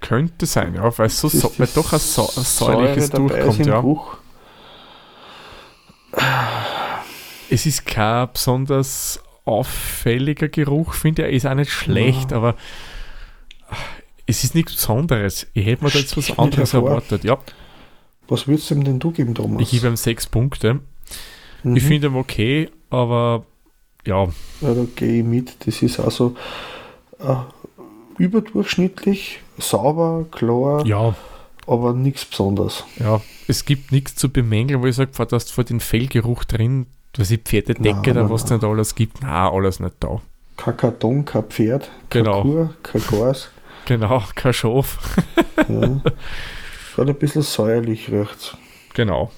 Könnte 0.00 0.46
sein, 0.46 0.74
ja, 0.74 0.96
weil, 0.98 1.08
so, 1.08 1.28
Das 1.28 1.40
so, 1.40 1.48
ist 1.48 1.58
weil 1.60 1.68
doch 1.74 1.92
ein, 1.92 1.98
so, 1.98 2.22
ein 2.36 2.44
säuerliches 2.44 3.10
durchkommt, 3.10 3.66
ja. 3.66 3.80
Bruch. 3.80 4.18
Es 7.50 7.66
ist 7.66 7.86
kein 7.86 8.28
besonders 8.32 9.20
auffälliger 9.44 10.48
Geruch, 10.48 10.94
finde 10.94 11.22
ich. 11.22 11.28
Er 11.28 11.36
ist 11.36 11.46
auch 11.46 11.54
nicht 11.54 11.70
schlecht, 11.72 12.30
Ja. 12.30 12.36
aber 12.36 12.54
es 14.28 14.44
ist 14.44 14.54
nichts 14.54 14.74
Besonderes. 14.74 15.46
Ich 15.54 15.66
hätte 15.66 15.82
mir 15.84 15.90
da 15.90 15.98
jetzt 15.98 16.16
was 16.16 16.38
anderes 16.38 16.74
erwartet. 16.74 17.24
Ja, 17.24 17.38
Was 18.28 18.46
würdest 18.46 18.70
du 18.70 18.74
ihm 18.76 18.84
denn 18.84 18.98
du 19.00 19.10
geben, 19.10 19.34
Thomas? 19.34 19.60
ich 19.62 19.70
gebe 19.70 19.86
ihm 19.88 19.96
sechs 19.96 20.26
Punkte. 20.26 20.80
Mhm. 21.64 21.76
Ich 21.76 21.82
finde 21.82 22.08
ihn 22.08 22.14
okay, 22.14 22.68
aber 22.90 23.44
ja. 24.06 24.24
Ja, 24.60 24.74
da 24.74 24.84
gehe 24.94 25.18
ich 25.20 25.24
mit. 25.24 25.66
Das 25.66 25.82
ist 25.82 25.98
also 25.98 26.36
äh, 27.18 27.34
überdurchschnittlich, 28.22 29.40
sauber, 29.58 30.26
klar, 30.30 30.84
Ja, 30.86 31.14
aber 31.66 31.92
nichts 31.94 32.24
Besonderes. 32.24 32.84
ja. 32.98 33.20
Es 33.46 33.64
gibt 33.64 33.92
nichts 33.92 34.14
zu 34.16 34.28
bemängeln, 34.30 34.82
wo 34.82 34.86
ich 34.86 34.96
sage, 34.96 35.10
da 35.16 35.26
hast 35.34 35.52
vor 35.52 35.64
den 35.64 35.80
Fellgeruch 35.80 36.44
drin, 36.44 36.86
was 37.16 37.30
ich 37.30 37.40
Pferdedecke 37.40 37.90
Nein, 38.12 38.14
nein, 38.14 38.30
was 38.30 38.44
nein. 38.44 38.58
nicht 38.58 38.68
alles 38.68 38.94
gibt. 38.94 39.22
Na, 39.22 39.50
alles 39.50 39.80
nicht 39.80 39.94
da. 40.00 40.20
Kein 40.58 40.76
Karton, 40.76 41.24
kein 41.24 41.44
Pferd, 41.44 41.90
kein 42.10 42.24
Genau. 42.24 42.42
Kur, 42.42 42.74
kein 42.82 43.02
Gas. 43.10 43.48
Genau, 43.88 44.22
kein 44.34 44.52
Schaf. 44.52 45.16
Ja. 45.56 46.00
Gerade 46.94 47.12
ein 47.12 47.18
bisschen 47.18 47.40
säuerlich 47.42 48.10
riecht 48.12 48.56
Genau. 48.92 49.32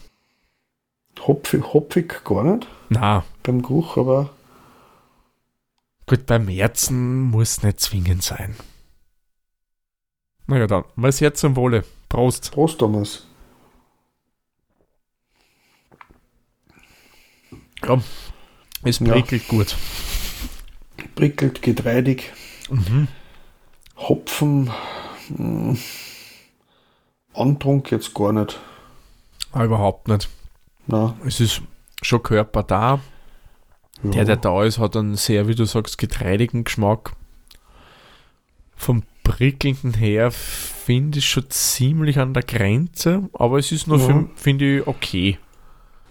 Hopfig, 1.21 1.63
hopfig 1.73 2.25
gar 2.25 2.43
nicht 2.43 2.67
Na, 2.89 3.25
beim 3.45 3.63
Geruch, 3.63 3.97
aber 3.97 4.31
gut, 6.07 6.27
beim 6.27 6.47
Märzen 6.47 7.21
muss 7.31 7.63
nicht 7.63 7.79
zwingend 7.79 8.25
sein. 8.25 8.57
Naja, 10.49 10.67
dann, 10.67 10.85
mal 10.97 11.13
sehr 11.13 11.33
zum 11.35 11.55
Wohle. 11.55 11.85
Prost. 12.09 12.51
Prost, 12.51 12.79
Thomas. 12.81 13.27
Komm, 17.81 18.03
es 18.83 18.99
Ja. 18.99 19.13
prickelt 19.13 19.47
gut. 19.49 19.77
Prickelt, 21.15 21.63
getreidig, 21.63 22.33
Mhm. 22.69 23.07
Hopfen, 24.09 24.71
mh, 25.29 25.77
Antrunk 27.35 27.91
jetzt 27.93 28.15
gar 28.15 28.33
nicht. 28.33 28.59
Aber 29.53 29.65
überhaupt 29.65 30.09
nicht. 30.09 30.29
Na, 30.87 31.15
Es 31.27 31.41
ist 31.41 31.63
schon 32.03 32.23
Körper 32.23 32.63
da. 32.63 33.01
ja. 34.03 34.11
Der, 34.11 34.25
der 34.25 34.37
da 34.37 34.65
ist, 34.65 34.79
hat 34.79 34.97
einen 34.97 35.17
sehr, 35.17 35.47
wie 35.49 35.55
du 35.55 35.65
sagst, 35.65 35.99
getreidigen 35.99 36.65
Geschmack. 36.65 37.13
Vom 38.75 39.03
Prickelnden 39.23 39.95
her 39.95 40.31
finde 40.31 41.19
ich 41.19 41.29
schon 41.29 41.49
ziemlich 41.51 42.19
an 42.19 42.33
der 42.35 42.43
Grenze, 42.43 43.29
aber 43.35 43.59
es 43.59 43.71
ist 43.73 43.87
noch, 43.87 44.09
Ja. 44.09 44.25
finde 44.35 44.79
ich, 44.79 44.87
okay. 44.87 45.39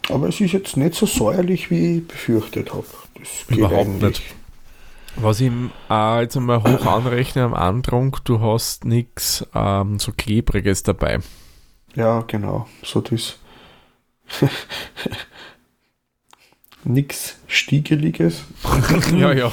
Aber 0.10 0.28
es 0.28 0.40
ist 0.40 0.52
jetzt 0.54 0.78
nicht 0.78 0.94
so 0.96 1.06
säuerlich, 1.06 1.70
wie 1.72 1.98
ich 1.98 2.08
befürchtet 2.08 2.72
habe. 2.74 2.86
Überhaupt 3.50 3.88
eigentlich. 3.88 4.20
nicht. 4.22 4.36
Was 5.16 5.40
ich 5.42 5.48
ihm 5.48 5.72
auch 5.90 6.20
jetzt 6.20 6.38
einmal 6.38 6.64
hoch 6.64 6.86
anrechne 6.86 7.44
am 7.44 7.54
Antrunk, 7.54 8.24
du 8.26 8.40
hast 8.42 8.86
nichts 8.86 9.46
ähm, 9.54 10.00
so 10.00 10.12
Klebriges 10.16 10.84
dabei. 10.84 11.20
Ja, 11.96 12.22
genau. 12.22 12.68
So 12.84 13.02
das. 13.02 13.38
Nix 16.86 17.38
Stiegeliges. 17.48 18.44
ja, 19.16 19.34
ja. 19.34 19.52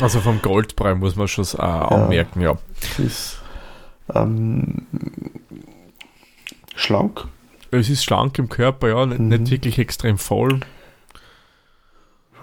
Also 0.00 0.20
vom 0.20 0.40
Goldbrei 0.42 0.94
muss 0.94 1.16
man 1.16 1.26
schon 1.26 1.44
äh, 1.58 1.62
anmerken, 1.62 2.40
ja. 2.40 2.56
Das 2.80 2.98
ist 2.98 3.42
ähm, 4.14 4.86
schlank. 6.76 7.26
Es 7.72 7.88
ist 7.90 8.04
schlank 8.04 8.38
im 8.38 8.48
Körper, 8.48 8.88
ja, 8.88 9.06
nicht, 9.06 9.18
Mhm. 9.18 9.28
nicht 9.28 9.50
wirklich 9.50 9.78
extrem 9.78 10.18
voll. 10.18 10.60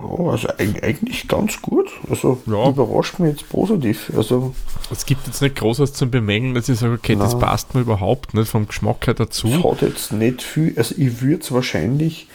Ja, 0.01 0.31
also 0.31 0.47
eig- 0.49 0.83
eigentlich 0.83 1.27
ganz 1.27 1.61
gut. 1.61 1.89
Also 2.09 2.41
Ja. 2.45 2.69
überrascht 2.69 3.19
mich 3.19 3.31
jetzt 3.33 3.49
positiv. 3.49 4.11
Also 4.17 4.53
Es 4.91 5.05
gibt 5.05 5.25
jetzt 5.27 5.41
nicht 5.41 5.55
groß 5.55 5.79
was 5.79 5.93
zum 5.93 6.11
Bemängeln, 6.11 6.55
dass 6.55 6.67
ich 6.69 6.79
sage, 6.79 6.93
okay, 6.93 7.15
das 7.15 7.31
Nein. 7.33 7.41
passt 7.41 7.73
mir 7.75 7.81
überhaupt 7.81 8.33
nicht 8.33 8.49
vom 8.49 8.67
Geschmack 8.67 9.05
her 9.07 9.13
es 9.13 9.17
dazu. 9.19 9.63
hat 9.71 9.81
jetzt 9.81 10.11
nicht 10.11 10.41
viel, 10.41 10.73
also 10.77 10.95
ich 10.97 11.21
würde 11.21 11.41
es 11.43 11.51
wahrscheinlich 11.51 12.27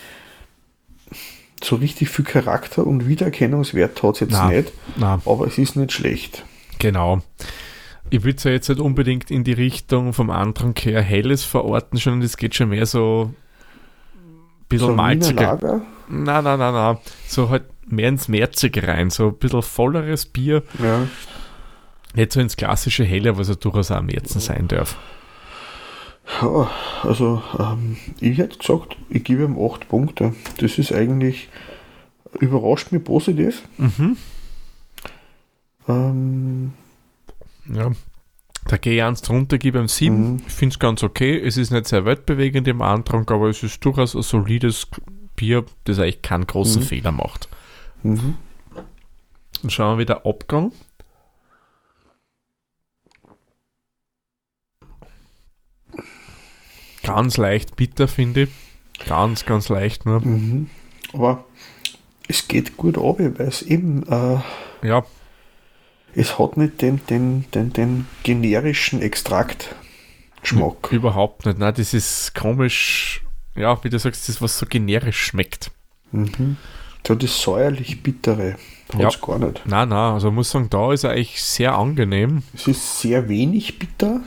so 1.63 1.77
richtig 1.77 2.09
viel 2.09 2.25
Charakter 2.25 2.87
und 2.87 3.09
Wiedererkennungswert 3.09 4.03
hat 4.03 4.15
es 4.15 4.21
jetzt 4.21 4.33
Nein. 4.33 4.57
nicht, 4.59 4.73
Na, 4.97 5.21
aber 5.27 5.47
es 5.47 5.59
ist 5.59 5.75
nicht 5.77 5.93
schlecht. 5.93 6.45
genau. 6.79 7.21
Ich 8.11 8.25
würde 8.25 8.41
ja 8.45 8.53
jetzt 8.53 8.69
nicht 8.71 8.81
unbedingt 8.81 9.31
in 9.31 9.45
die 9.45 9.53
Richtung 9.53 10.15
vom 10.15 10.31
Antrunk 10.31 10.83
her 10.87 11.03
helles 11.03 11.45
verorten, 11.45 11.99
sondern 11.99 12.23
es 12.23 12.39
geht 12.39 12.55
schon 12.55 12.71
mehr 12.71 12.87
so 12.87 13.35
bisschen 14.69 14.89
So 14.89 14.95
malziger. 14.95 15.59
Nein, 16.09 16.45
nein, 16.45 16.59
nein, 16.59 16.75
nein. 16.75 16.99
So 17.27 17.51
halt 17.51 17.65
mehr 17.87 18.09
ins 18.09 18.29
Merzige 18.29 18.87
rein. 18.87 19.11
So 19.11 19.29
ein 19.29 19.37
bisschen 19.37 19.63
volleres 19.63 20.27
Bier. 20.27 20.63
ja. 20.79 21.07
Nicht 22.15 22.33
so 22.33 22.41
ins 22.41 22.57
klassische 22.57 23.05
Helle, 23.05 23.37
was 23.37 23.49
ja 23.49 23.55
durchaus 23.55 23.91
auch 23.91 23.97
am 23.97 24.07
Märzen 24.07 24.41
sein 24.41 24.67
darf. 24.67 24.97
Ja, 26.41 26.71
also 27.03 27.43
ähm, 27.59 27.97
ich 28.21 28.39
hätte 28.39 28.59
gesagt, 28.59 28.97
ich 29.11 29.25
gebe 29.25 29.45
ihm 29.45 29.59
8 29.59 29.89
Punkte. 29.89 30.35
Das 30.59 30.79
ist 30.79 30.93
eigentlich, 30.93 31.49
überrascht 32.41 32.93
mich 32.93 33.05
positiv. 33.05 33.63
Mhm. 33.77 34.17
Ähm, 35.89 36.73
Ja. 37.73 37.91
Da 38.69 38.77
gehe 38.77 38.97
ich 38.97 39.03
eins 39.03 39.23
drunter, 39.23 39.59
gebe 39.59 39.79
ihm 39.81 39.89
7. 39.89 40.33
Mhm. 40.35 40.43
Ich 40.47 40.53
finde 40.53 40.75
es 40.75 40.79
ganz 40.79 41.03
okay. 41.03 41.37
Es 41.41 41.57
ist 41.57 41.71
nicht 41.71 41.89
sehr 41.89 42.05
weltbewegend 42.05 42.69
im 42.69 42.83
Antrag, 42.83 43.31
aber 43.33 43.49
es 43.49 43.63
ist 43.63 43.83
durchaus 43.85 44.15
ein 44.15 44.23
solides 44.23 44.87
Bier, 45.37 45.65
das 45.85 45.99
eigentlich 45.99 46.23
keinen 46.23 46.47
großen 46.47 46.83
Mhm. 46.83 46.87
Fehler 46.87 47.13
macht. 47.13 47.49
mhm. 48.03 48.37
Dann 49.63 49.71
schauen 49.71 49.97
wir 49.97 50.03
wieder 50.03 50.25
Abgang. 50.25 50.71
Ganz 57.03 57.37
leicht 57.37 57.77
bitter, 57.77 58.09
finde 58.09 58.43
ich. 58.43 58.51
Ganz, 59.07 59.45
ganz 59.47 59.69
leicht 59.69 60.05
nur. 60.07 60.21
Mhm. 60.21 60.69
Aber 61.13 61.45
es 62.27 62.49
geht 62.49 62.77
gut 62.77 62.99
ab, 62.99 63.19
weil 63.19 63.49
es 63.49 63.63
eben, 63.63 64.03
äh, 64.09 64.39
Ja, 64.87 65.05
es 66.19 66.39
hat 66.39 66.57
nicht 66.57 66.83
den, 66.83 67.01
den, 67.09 67.45
den, 67.55 67.73
den 67.73 68.07
generischen 68.25 69.01
Extraktgeschmack. 69.03 70.89
überhaupt 70.93 71.47
nicht. 71.47 71.59
Nein, 71.59 71.75
das 71.77 71.95
ist 71.95 72.35
komisch. 72.35 73.23
Ja, 73.55 73.83
wie 73.83 73.91
du 73.91 73.99
sagst, 73.99 74.23
das 74.23 74.29
ist 74.37 74.43
was 74.43 74.59
so 74.59 74.67
generisch 74.67 75.19
schmeckt. 75.27 75.71
Mhm. 76.13 76.57
So 77.07 77.15
das 77.15 77.41
säuerlich-bittere 77.41 78.57
hat 78.93 79.01
es 79.15 79.15
Ja. 79.15 79.27
gar 79.27 79.39
nicht. 79.39 79.63
Nein, 79.67 79.89
nein, 79.89 80.13
also 80.15 80.29
ich 80.29 80.35
muss 80.35 80.51
sagen, 80.51 80.69
da 80.71 80.93
ist 80.93 81.05
er 81.05 81.11
eigentlich 81.11 81.43
sehr 81.43 81.75
angenehm. 81.77 82.43
Es 82.55 82.67
ist 82.67 83.01
sehr 83.01 83.29
wenig 83.29 83.79
bitter, 83.79 84.21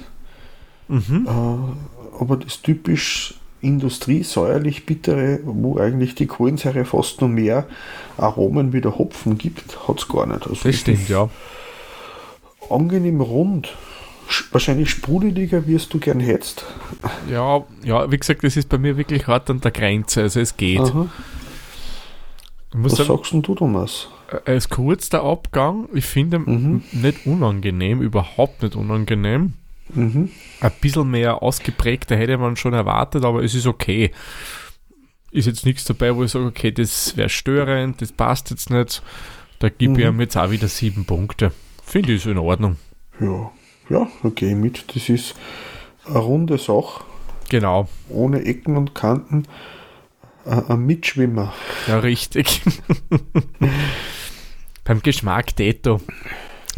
Mhm. 0.87 1.27
äh, 1.27 2.19
aber 2.21 2.37
das 2.37 2.61
typisch 2.61 3.35
Industrie 3.61 4.23
säuerlich 4.23 4.85
bittere, 4.87 5.39
wo 5.43 5.77
eigentlich 5.77 6.15
die 6.15 6.25
Kohlensäure 6.25 6.83
fast 6.85 7.21
noch 7.21 7.27
mehr 7.29 7.67
Aromen 8.17 8.73
wie 8.73 8.81
der 8.81 8.97
Hopfen 8.97 9.37
gibt, 9.37 9.87
hat 9.87 9.99
es 9.99 10.07
gar 10.07 10.25
nicht. 10.25 10.47
Also 10.47 10.63
Das 10.63 10.75
stimmt, 10.75 11.07
ja. 11.09 11.29
Angenehm 12.71 13.21
rund. 13.21 13.69
Sch- 14.29 14.45
Wahrscheinlich 14.51 14.89
sprudeliger, 14.89 15.67
wie 15.67 15.75
es 15.75 15.89
du 15.89 15.99
gern 15.99 16.19
hättest. 16.19 16.65
Ja, 17.29 17.63
ja, 17.83 18.09
wie 18.11 18.17
gesagt, 18.17 18.43
das 18.43 18.55
ist 18.57 18.69
bei 18.69 18.77
mir 18.77 18.95
wirklich 18.97 19.27
hart 19.27 19.49
an 19.49 19.59
der 19.61 19.71
Grenze. 19.71 20.21
Also 20.21 20.39
es 20.39 20.55
geht. 20.57 20.79
Aha. 20.79 21.09
Ich 22.73 22.77
Was 22.83 22.93
sagen, 22.93 23.07
sagst 23.09 23.33
denn 23.33 23.41
du, 23.41 23.55
Thomas? 23.55 24.07
er 24.45 24.55
ist 24.55 24.69
kurz 24.69 25.09
der 25.09 25.23
Abgang. 25.23 25.89
Ich 25.93 26.05
finde 26.05 26.39
Mhm. 26.39 26.83
nicht 26.93 27.25
unangenehm, 27.25 28.01
überhaupt 28.01 28.63
nicht 28.63 28.75
unangenehm. 28.77 29.53
Mhm. 29.93 30.29
Ein 30.61 30.71
bisschen 30.79 31.11
mehr 31.11 31.43
ausgeprägter 31.43 32.15
hätte 32.15 32.37
man 32.37 32.55
schon 32.55 32.71
erwartet, 32.73 33.25
aber 33.25 33.43
es 33.43 33.53
ist 33.53 33.67
okay. 33.67 34.11
Ist 35.31 35.47
jetzt 35.47 35.65
nichts 35.65 35.83
dabei, 35.83 36.15
wo 36.15 36.23
ich 36.23 36.31
sage, 36.31 36.45
okay, 36.45 36.71
das 36.71 37.17
wäre 37.17 37.27
störend, 37.27 38.01
das 38.01 38.13
passt 38.13 38.51
jetzt 38.51 38.69
nicht. 38.69 39.01
Da 39.59 39.67
gebe 39.67 39.99
ich 39.99 40.07
Mhm. 40.07 40.15
ihm 40.15 40.21
jetzt 40.21 40.37
auch 40.37 40.49
wieder 40.49 40.69
sieben 40.69 41.03
Punkte. 41.03 41.51
Finde 41.91 42.13
ich 42.13 42.25
ist 42.25 42.31
in 42.31 42.37
Ordnung. 42.37 42.77
Ja, 43.19 43.51
ja, 43.89 44.07
ich 44.49 44.55
mit. 44.55 44.95
Das 44.95 45.09
ist 45.09 45.35
eine 46.07 46.19
runde 46.19 46.57
Sache, 46.57 47.03
Genau, 47.49 47.89
ohne 48.07 48.45
Ecken 48.45 48.77
und 48.77 48.95
Kanten. 48.95 49.45
Ein 50.45 50.85
Mitschwimmer. 50.85 51.53
ja, 51.87 51.99
richtig. 51.99 52.61
Beim 54.85 55.01
Geschmack 55.01 55.53
Detto. 55.57 55.99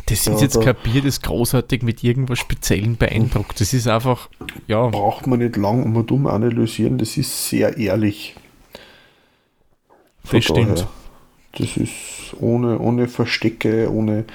Das 0.07 0.19
ist 0.19 0.25
Ja, 0.27 0.37
jetzt 0.39 0.55
da- 0.57 0.61
kein 0.73 0.75
Bier, 0.83 1.01
das 1.03 1.21
großartig 1.21 1.83
mit 1.83 2.03
irgendwas 2.03 2.39
Speziellen 2.39 2.97
beeindruckt. 2.97 3.61
Das 3.61 3.71
ist 3.73 3.87
einfach, 3.87 4.29
ja, 4.67 4.87
Braucht 4.87 5.27
man 5.27 5.39
nicht 5.39 5.55
lang 5.57 5.83
um 5.83 5.95
und 5.95 6.11
um 6.11 6.25
analysieren. 6.27 6.97
Das 6.97 7.15
ist 7.17 7.49
sehr 7.49 7.77
ehrlich. 7.77 8.35
Von 10.25 10.39
Das 10.39 10.43
stimmt. 10.45 10.79
daher, 10.79 10.87
Das 11.53 11.77
ist 11.77 11.91
ohne, 12.39 12.79
ohne 12.79 13.07
Verstecke, 13.07 13.89
ohne, 13.91 14.25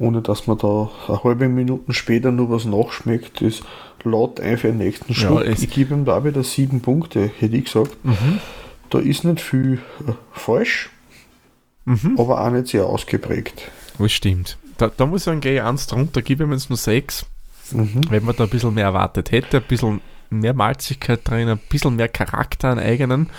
ohne 0.00 0.22
dass 0.22 0.48
man 0.48 0.58
da 0.58 0.90
eine 1.06 1.22
halbe 1.22 1.48
Minute 1.48 1.92
später 1.92 2.32
nur 2.32 2.50
was 2.50 2.64
nachschmeckt. 2.64 3.40
Das 3.42 3.60
laut 4.02 4.40
einfach 4.40 4.68
den 4.70 4.78
nächsten 4.78 5.12
Ja, 5.12 5.14
Schluck. 5.18 5.44
es- 5.44 5.62
ich 5.62 5.70
gebe 5.70 5.94
ihm 5.94 6.04
da 6.04 6.24
wieder 6.24 6.42
sieben 6.42 6.80
Punkte, 6.80 7.30
hätte 7.38 7.56
ich 7.56 7.66
gesagt. 7.66 7.96
Mhm. 8.04 8.40
Da 8.90 8.98
ist 8.98 9.24
nicht 9.24 9.40
viel 9.40 9.74
äh, 10.08 10.12
falsch, 10.32 10.90
Mhm. 11.84 12.16
aber 12.18 12.40
auch 12.44 12.50
nicht 12.50 12.68
sehr 12.68 12.86
ausgeprägt. 12.86 13.70
das 13.98 14.10
stimmt. 14.12 14.58
Da, 14.78 14.90
da 14.96 15.04
muss 15.06 15.20
ich 15.20 15.24
sagen, 15.26 15.40
gehe 15.40 15.56
ich 15.56 15.62
eins 15.62 15.86
drunter, 15.86 16.22
gebe 16.22 16.44
ihm 16.44 16.52
jetzt 16.52 16.70
nur 16.70 16.76
sechs. 16.78 17.26
Mhm. 17.72 18.00
wenn 18.10 18.24
man 18.24 18.34
da 18.34 18.44
ein 18.44 18.50
bisschen 18.50 18.74
mehr 18.74 18.86
erwartet 18.86 19.30
hätte, 19.30 19.58
ein 19.58 19.62
bisschen 19.62 20.00
mehr 20.28 20.54
Malzigkeit 20.54 21.20
drin, 21.22 21.48
ein 21.48 21.60
bisschen 21.68 21.94
mehr 21.94 22.08
Charakter 22.08 22.70
an 22.70 22.80
eigenen. 22.80 23.30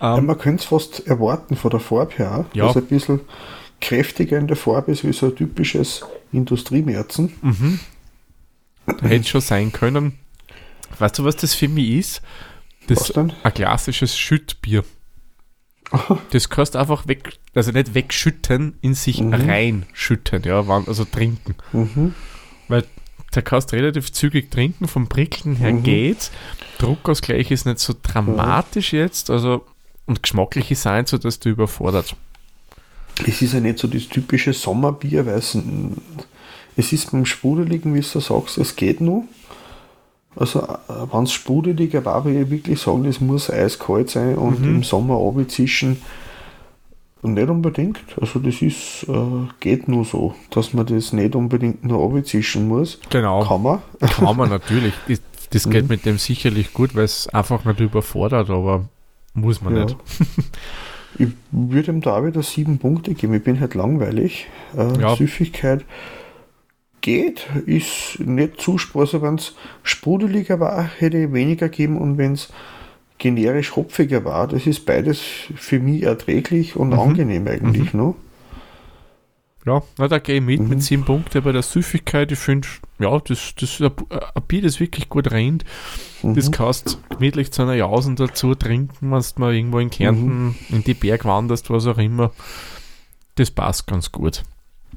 ja, 0.00 0.18
man 0.20 0.38
könnte 0.38 0.62
es 0.62 0.64
fast 0.68 1.06
erwarten 1.06 1.56
von 1.56 1.70
der 1.70 1.80
Farbe 1.80 2.14
her, 2.16 2.46
Ja. 2.54 2.68
dass 2.68 2.76
ein 2.78 2.86
bisschen 2.86 3.20
kräftiger 3.80 4.38
in 4.38 4.46
der 4.46 4.56
Farbe 4.56 4.92
ist, 4.92 5.04
wie 5.04 5.12
so 5.12 5.26
ein 5.26 5.36
typisches 5.36 6.04
Industriemärzen. 6.32 7.32
Mhm. 7.42 7.80
Hätte 9.00 9.28
schon 9.28 9.40
sein 9.40 9.72
können. 9.72 10.18
Weißt 10.98 11.18
du, 11.18 11.24
was 11.24 11.36
das 11.36 11.54
für 11.54 11.68
mich 11.68 11.90
ist? 11.90 12.22
Das 12.86 13.08
denn? 13.08 13.32
ein 13.42 13.54
klassisches 13.54 14.16
Schüttbier. 14.18 14.84
Das 16.30 16.48
kannst 16.48 16.74
du 16.76 16.78
einfach 16.78 17.08
weg, 17.08 17.38
also 17.54 17.72
nicht 17.72 17.94
wegschütten, 17.94 18.76
in 18.80 18.94
sich 18.94 19.20
Mhm. 19.22 19.34
reinschütten, 19.34 20.42
ja, 20.44 20.60
also 20.86 21.04
trinken. 21.04 21.56
Mhm. 21.72 22.14
Weil 22.68 22.84
da 23.32 23.42
kannst 23.42 23.72
du 23.72 23.76
relativ 23.76 24.12
zügig 24.12 24.50
trinken, 24.52 24.86
vom 24.86 25.08
Prickeln 25.08 25.56
her 25.56 25.72
Mhm. 25.72 25.82
geht's. 25.82 26.30
Druckausgleich 26.78 27.50
ist 27.50 27.66
nicht 27.66 27.80
so 27.80 27.94
dramatisch 28.00 28.92
jetzt, 28.92 29.30
also 29.30 29.66
und 30.06 30.22
geschmacklich 30.22 30.70
ist 30.70 30.84
nicht 30.86 31.08
so, 31.08 31.18
dass 31.18 31.40
du 31.40 31.48
überfordert. 31.48 32.14
Es 33.26 33.42
ist 33.42 33.54
ja 33.54 33.60
nicht 33.60 33.78
so 33.78 33.88
das 33.88 34.08
typische 34.08 34.52
Sommerbier, 34.52 35.26
weil 35.26 35.34
es, 35.38 35.56
es 36.76 36.92
ist 36.92 37.10
beim 37.12 37.26
Sprudeligen, 37.26 37.94
wie 37.94 38.00
du 38.00 38.20
sagst, 38.20 38.58
es 38.58 38.76
geht 38.76 39.00
nur. 39.00 39.24
Also, 40.36 40.66
wenn 41.12 41.24
es 41.24 41.32
sprudeliger 41.32 42.04
war, 42.04 42.24
würde 42.24 42.42
ich 42.42 42.50
wirklich 42.50 42.80
sagen, 42.80 43.04
das 43.04 43.20
muss 43.20 43.50
eiskalt 43.50 44.10
sein 44.10 44.36
und 44.36 44.60
Mhm. 44.60 44.76
im 44.76 44.82
Sommer 44.84 45.16
abzischen. 45.18 46.00
Nicht 47.22 47.48
unbedingt. 47.50 47.98
Also, 48.18 48.38
das 48.38 48.62
ist, 48.62 49.04
äh, 49.08 49.48
geht 49.58 49.88
nur 49.88 50.04
so, 50.04 50.34
dass 50.50 50.72
man 50.72 50.86
das 50.86 51.12
nicht 51.12 51.34
unbedingt 51.34 51.84
nur 51.84 52.02
abzischen 52.02 52.68
muss. 52.68 52.98
Genau. 53.10 53.44
Kann 53.44 53.62
man. 53.62 53.78
Kann 54.00 54.36
man 54.36 54.48
natürlich. 54.58 54.94
Das, 55.08 55.20
das 55.50 55.68
geht 55.68 55.82
Mhm. 55.84 55.88
mit 55.90 56.06
dem 56.06 56.16
sicherlich 56.18 56.72
gut, 56.72 56.94
weil 56.94 57.04
es 57.04 57.28
einfach 57.28 57.64
nicht 57.64 57.80
überfordert, 57.80 58.48
aber 58.50 58.88
muss 59.34 59.60
man 59.60 59.76
Ja. 59.76 59.84
nicht. 59.84 59.96
Ich 61.18 61.28
würde 61.50 61.90
ihm 61.92 62.00
da 62.00 62.24
wieder 62.24 62.42
sieben 62.42 62.78
Punkte 62.78 63.14
geben. 63.14 63.34
Ich 63.34 63.42
bin 63.42 63.60
halt 63.60 63.74
langweilig. 63.74 64.46
Äh, 64.76 65.00
Ja. 65.00 65.16
Süffigkeit 65.16 65.84
geht, 67.00 67.46
ist 67.66 68.20
nicht 68.20 68.60
zu. 68.60 68.76
Also 68.94 69.22
wenn 69.22 69.36
es 69.36 69.54
sprudeliger 69.82 70.60
war, 70.60 70.84
hätte 70.98 71.18
ich 71.18 71.32
weniger 71.32 71.68
gegeben 71.68 71.96
und 71.98 72.18
wenn 72.18 72.32
es 72.32 72.48
generisch 73.18 73.76
hopfiger 73.76 74.24
war, 74.24 74.48
das 74.48 74.66
ist 74.66 74.86
beides 74.86 75.20
für 75.56 75.78
mich 75.78 76.02
erträglich 76.02 76.76
und 76.76 76.90
Mhm. 76.90 76.98
angenehm 77.00 77.46
eigentlich. 77.48 77.92
Ne? 77.94 78.14
Ja, 79.66 79.82
na, 79.98 80.08
da 80.08 80.18
gehe 80.18 80.36
ich 80.36 80.42
mit 80.42 80.60
Mhm. 80.60 80.68
mit 80.68 80.82
sieben 80.82 81.04
Punkten 81.04 81.42
bei 81.42 81.52
der 81.52 81.62
Süffigkeit. 81.62 82.32
Ich 82.32 82.38
finde, 82.38 82.66
ja, 82.98 83.10
das, 83.18 83.54
das 83.56 83.78
ist 83.78 83.82
ein, 83.82 83.92
Bier, 84.48 84.62
das 84.62 84.80
wirklich 84.80 85.08
gut 85.10 85.30
rennt. 85.30 85.64
Das 86.22 86.46
Mhm. 86.48 86.50
kannst 86.52 86.98
du 87.10 87.14
gemütlich 87.16 87.52
zu 87.52 87.62
einer 87.62 87.74
Jausen 87.74 88.16
dazu 88.16 88.54
trinken, 88.54 89.12
wenn 89.12 89.20
du 89.20 89.26
mal 89.36 89.54
irgendwo 89.54 89.78
in 89.78 89.90
Kärnten 89.90 90.44
Mhm. 90.46 90.54
in 90.70 90.84
die 90.84 90.94
Berg 90.94 91.24
wanderst, 91.26 91.68
was 91.70 91.86
auch 91.86 91.98
immer. 91.98 92.30
Das 93.34 93.50
passt 93.50 93.86
ganz 93.86 94.10
gut. 94.10 94.42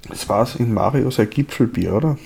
Das 0.08 0.28
war 0.30 0.48
in 0.60 0.74
Mario 0.74 1.12
sein 1.12 1.30
Gipfelbier, 1.30 1.94
oder? 1.94 2.18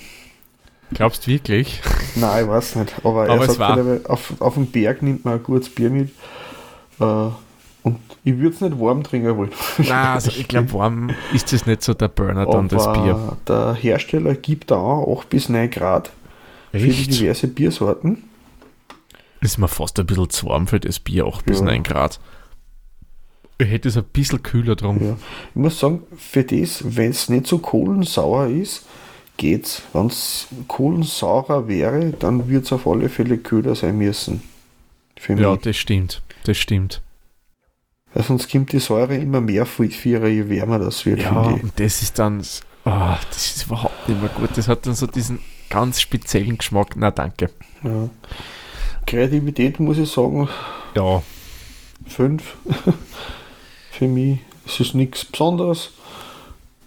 Glaubst 0.94 1.26
du 1.26 1.30
wirklich? 1.32 1.80
Nein, 2.16 2.44
ich 2.44 2.50
weiß 2.50 2.76
nicht. 2.76 2.94
Aber, 3.04 3.24
Aber 3.24 3.28
er 3.28 3.40
es 3.42 3.46
sagt, 3.48 3.58
war- 3.58 3.76
halt, 3.76 4.08
auf, 4.08 4.40
auf 4.40 4.54
dem 4.54 4.66
Berg 4.66 5.02
nimmt 5.02 5.24
man 5.24 5.34
ein 5.34 5.42
gutes 5.42 5.68
Bier 5.68 5.90
mit. 5.90 6.10
Äh, 7.00 7.28
ich 8.24 8.36
würde 8.38 8.54
es 8.54 8.60
nicht 8.60 8.78
warm 8.80 9.02
trinken 9.02 9.36
wollen. 9.36 9.50
Nein, 9.78 9.90
also 9.90 10.30
ich 10.30 10.48
glaube, 10.48 10.72
warm 10.72 11.10
ist 11.32 11.52
das 11.52 11.66
nicht 11.66 11.82
so 11.82 11.94
der 11.94 12.08
Burner 12.08 12.46
dann, 12.46 12.68
das 12.68 12.92
Bier. 12.92 13.36
Der 13.46 13.74
Hersteller 13.74 14.34
gibt 14.34 14.70
da 14.70 14.76
auch 14.76 15.20
8 15.20 15.30
bis 15.30 15.48
9 15.48 15.70
Grad 15.70 16.10
für 16.72 16.78
die 16.78 16.90
Echt? 16.90 17.12
diverse 17.20 17.48
Biersorten. 17.48 18.24
Ist 19.40 19.58
mir 19.58 19.68
fast 19.68 19.98
ein 20.00 20.06
bisschen 20.06 20.30
zu 20.30 20.46
warm 20.46 20.66
für 20.66 20.80
das 20.80 20.98
Bier, 20.98 21.26
8 21.26 21.44
bis 21.46 21.60
Ja. 21.60 21.66
9 21.66 21.82
Grad. 21.84 22.18
Ich 23.60 23.68
hätte 23.68 23.88
es 23.88 23.96
ein 23.96 24.04
bisschen 24.04 24.42
kühler 24.42 24.76
drum. 24.76 25.02
Ja. 25.02 25.16
Ich 25.50 25.56
muss 25.56 25.78
sagen, 25.80 26.02
für 26.16 26.44
das, 26.44 26.82
wenn 26.96 27.10
es 27.10 27.28
nicht 27.28 27.46
so 27.46 27.58
kohlensauer 27.58 28.46
ist, 28.48 28.86
geht's. 29.36 29.82
Wenn 29.92 30.06
es 30.06 30.46
kohlensaurer 30.68 31.66
wäre, 31.66 32.10
dann 32.18 32.48
wird 32.48 32.66
es 32.66 32.72
auf 32.72 32.86
alle 32.86 33.08
Fälle 33.08 33.38
kühler 33.38 33.74
sein 33.74 33.98
müssen. 33.98 34.42
Für 35.16 35.34
Ja, 35.34 35.56
das 35.56 35.76
stimmt. 35.76 36.22
Das 36.44 36.56
stimmt. 36.56 37.00
Weil 38.14 38.22
sonst 38.24 38.50
kommt 38.50 38.72
die 38.72 38.78
Säure 38.78 39.16
immer 39.16 39.40
mehr 39.40 39.66
vierer, 39.66 40.28
je 40.28 40.48
wärmer 40.48 40.78
das 40.78 41.04
wird. 41.04 41.22
Ja, 41.22 41.40
und 41.40 41.72
das 41.76 42.02
ist 42.02 42.18
dann, 42.18 42.42
ah, 42.84 43.18
das 43.28 43.56
ist 43.56 43.66
überhaupt 43.66 44.08
nicht 44.08 44.20
mehr 44.20 44.30
gut. 44.30 44.50
Das 44.56 44.68
hat 44.68 44.86
dann 44.86 44.94
so 44.94 45.06
diesen 45.06 45.40
ganz 45.68 46.00
speziellen 46.00 46.58
Geschmack. 46.58 46.94
Na, 46.96 47.10
danke. 47.10 47.50
Ja. 47.82 48.08
Kreativität 49.06 49.78
muss 49.80 49.98
ich 49.98 50.10
sagen, 50.10 50.48
Ja, 50.94 51.22
5. 52.06 52.42
Für 53.90 54.08
mich 54.08 54.40
ist 54.64 54.80
es 54.80 54.94
nichts 54.94 55.24
Besonderes, 55.24 55.90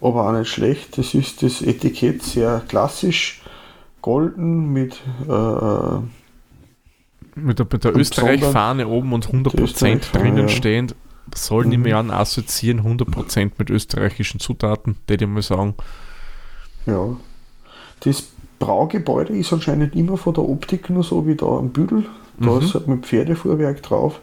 aber 0.00 0.28
auch 0.28 0.32
nicht 0.32 0.48
schlecht. 0.48 0.98
Das 0.98 1.14
ist 1.14 1.42
das 1.42 1.62
Etikett 1.62 2.22
sehr 2.22 2.62
klassisch, 2.66 3.42
golden 4.00 4.72
mit 4.72 5.00
äh, 5.28 5.98
mit 7.34 7.58
der, 7.58 7.66
mit 7.70 7.84
der 7.84 7.94
Und 7.94 8.00
Österreich-Fahne 8.00 8.88
oben 8.88 9.12
und 9.12 9.28
100% 9.28 9.60
Österreich-Fahne, 9.60 10.22
drinnen 10.22 10.48
stehend. 10.48 10.94
Soll 11.34 11.64
Mhm. 11.64 11.70
nicht 11.70 11.78
mehr 11.84 11.98
an 11.98 12.10
assoziieren, 12.10 12.82
100% 12.84 13.52
mit 13.58 13.70
österreichischen 13.70 14.40
Zutaten, 14.40 14.96
würde 15.06 15.24
ich 15.24 15.30
mal 15.30 15.42
sagen. 15.42 15.74
ja. 16.86 17.16
Das 18.00 18.24
Braugebäude 18.58 19.36
ist 19.36 19.52
anscheinend 19.52 19.94
immer 19.94 20.16
von 20.16 20.34
der 20.34 20.42
Optik 20.48 20.90
nur 20.90 21.04
so 21.04 21.24
wie 21.26 21.36
da 21.36 21.46
am 21.46 21.70
Büdel. 21.70 22.06
Da 22.38 22.50
Mhm. 22.50 22.58
ist 22.60 22.74
halt 22.74 22.88
mit 22.88 23.06
Pferdefuhrwerk 23.06 23.82
drauf. 23.82 24.18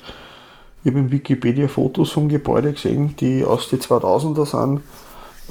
Ich 0.83 0.91
habe 0.91 0.99
in 0.99 1.11
Wikipedia 1.11 1.67
Fotos 1.69 2.11
vom 2.11 2.27
Gebäude 2.29 2.73
gesehen, 2.73 3.15
die 3.17 3.43
aus 3.45 3.69
den 3.69 3.79
2000er 3.79 4.45
sind. 4.45 4.81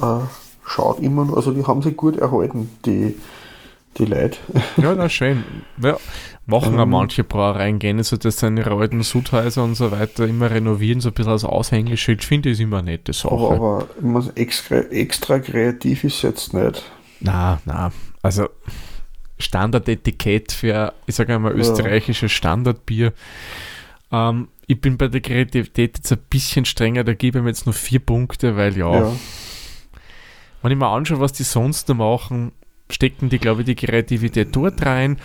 Äh, 0.01 0.25
schaut 0.65 0.99
immer 0.99 1.25
nur, 1.25 1.37
also 1.37 1.51
die 1.51 1.65
haben 1.65 1.81
sich 1.81 1.97
gut 1.97 2.17
erhalten, 2.17 2.69
die, 2.85 3.15
die 3.99 4.05
Leute. 4.05 4.37
Ja, 4.77 4.95
na 4.95 5.07
schön. 5.09 5.43
Ja, 5.83 5.97
machen 6.45 6.77
auch 6.79 6.83
Ähm. 6.83 6.89
manche 6.89 7.23
Brauereien 7.23 7.77
gerne 7.79 8.03
so, 8.03 8.17
dass 8.17 8.39
sie 8.39 8.47
ihre 8.47 8.71
alten 8.71 9.03
Sudhäuser 9.03 9.63
und 9.63 9.75
so 9.75 9.91
weiter 9.91 10.25
immer 10.27 10.49
renovieren, 10.49 11.01
so 11.01 11.09
ein 11.09 11.13
bisschen 11.13 11.31
als 11.31 11.43
Aushängeschild. 11.45 12.23
Finde 12.23 12.49
ich 12.49 12.53
ist 12.53 12.59
immer 12.61 12.79
eine 12.79 12.91
nette 12.91 13.13
Sache. 13.13 13.33
Aber, 13.35 13.51
aber 13.51 13.87
muss, 14.01 14.29
extra, 14.31 14.77
extra 14.77 15.39
kreativ 15.39 16.03
ist 16.03 16.21
jetzt 16.23 16.53
nicht. 16.53 16.83
Na, 17.19 17.59
na. 17.65 17.91
Also 18.23 18.47
Standardetikett 19.37 20.51
für, 20.51 20.93
ich 21.05 21.15
sage 21.15 21.33
einmal, 21.35 21.53
Ja. 21.53 21.59
österreichisches 21.59 22.31
Standardbier. 22.31 23.13
Ähm, 24.11 24.47
ich 24.67 24.79
bin 24.81 24.97
bei 24.97 25.07
der 25.07 25.21
Kreativität 25.21 25.97
jetzt 25.97 26.11
ein 26.11 26.19
bisschen 26.29 26.65
strenger, 26.65 27.03
da 27.03 27.13
gebe 27.13 27.39
ich 27.39 27.43
mir 27.43 27.49
jetzt 27.49 27.65
nur 27.65 27.73
vier 27.73 27.99
Punkte, 27.99 28.55
weil 28.57 28.77
ja, 28.77 28.93
Ja. 28.93 29.11
wenn 30.61 30.71
ich 30.71 30.77
mir 30.77 30.87
anschaue, 30.87 31.19
was 31.19 31.31
die 31.33 31.43
sonst 31.43 31.87
noch 31.89 31.95
machen, 31.95 32.51
stecken 32.91 33.29
die, 33.29 33.39
glaube 33.39 33.61
ich, 33.61 33.65
die 33.65 33.75
Kreativität 33.75 34.49
dort 34.55 34.85
rein 34.85 35.17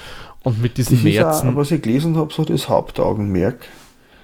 und 0.43 0.61
mit 0.61 0.77
diesen 0.77 0.97
Das 0.97 1.05
ist 1.05 1.19
auch, 1.21 1.25
Märzen. 1.25 1.57
was 1.57 1.71
ich 1.71 1.83
gelesen 1.83 2.17
habe, 2.17 2.33
so 2.33 2.45
das 2.45 2.69
Hauptaugenmerk. 2.69 3.61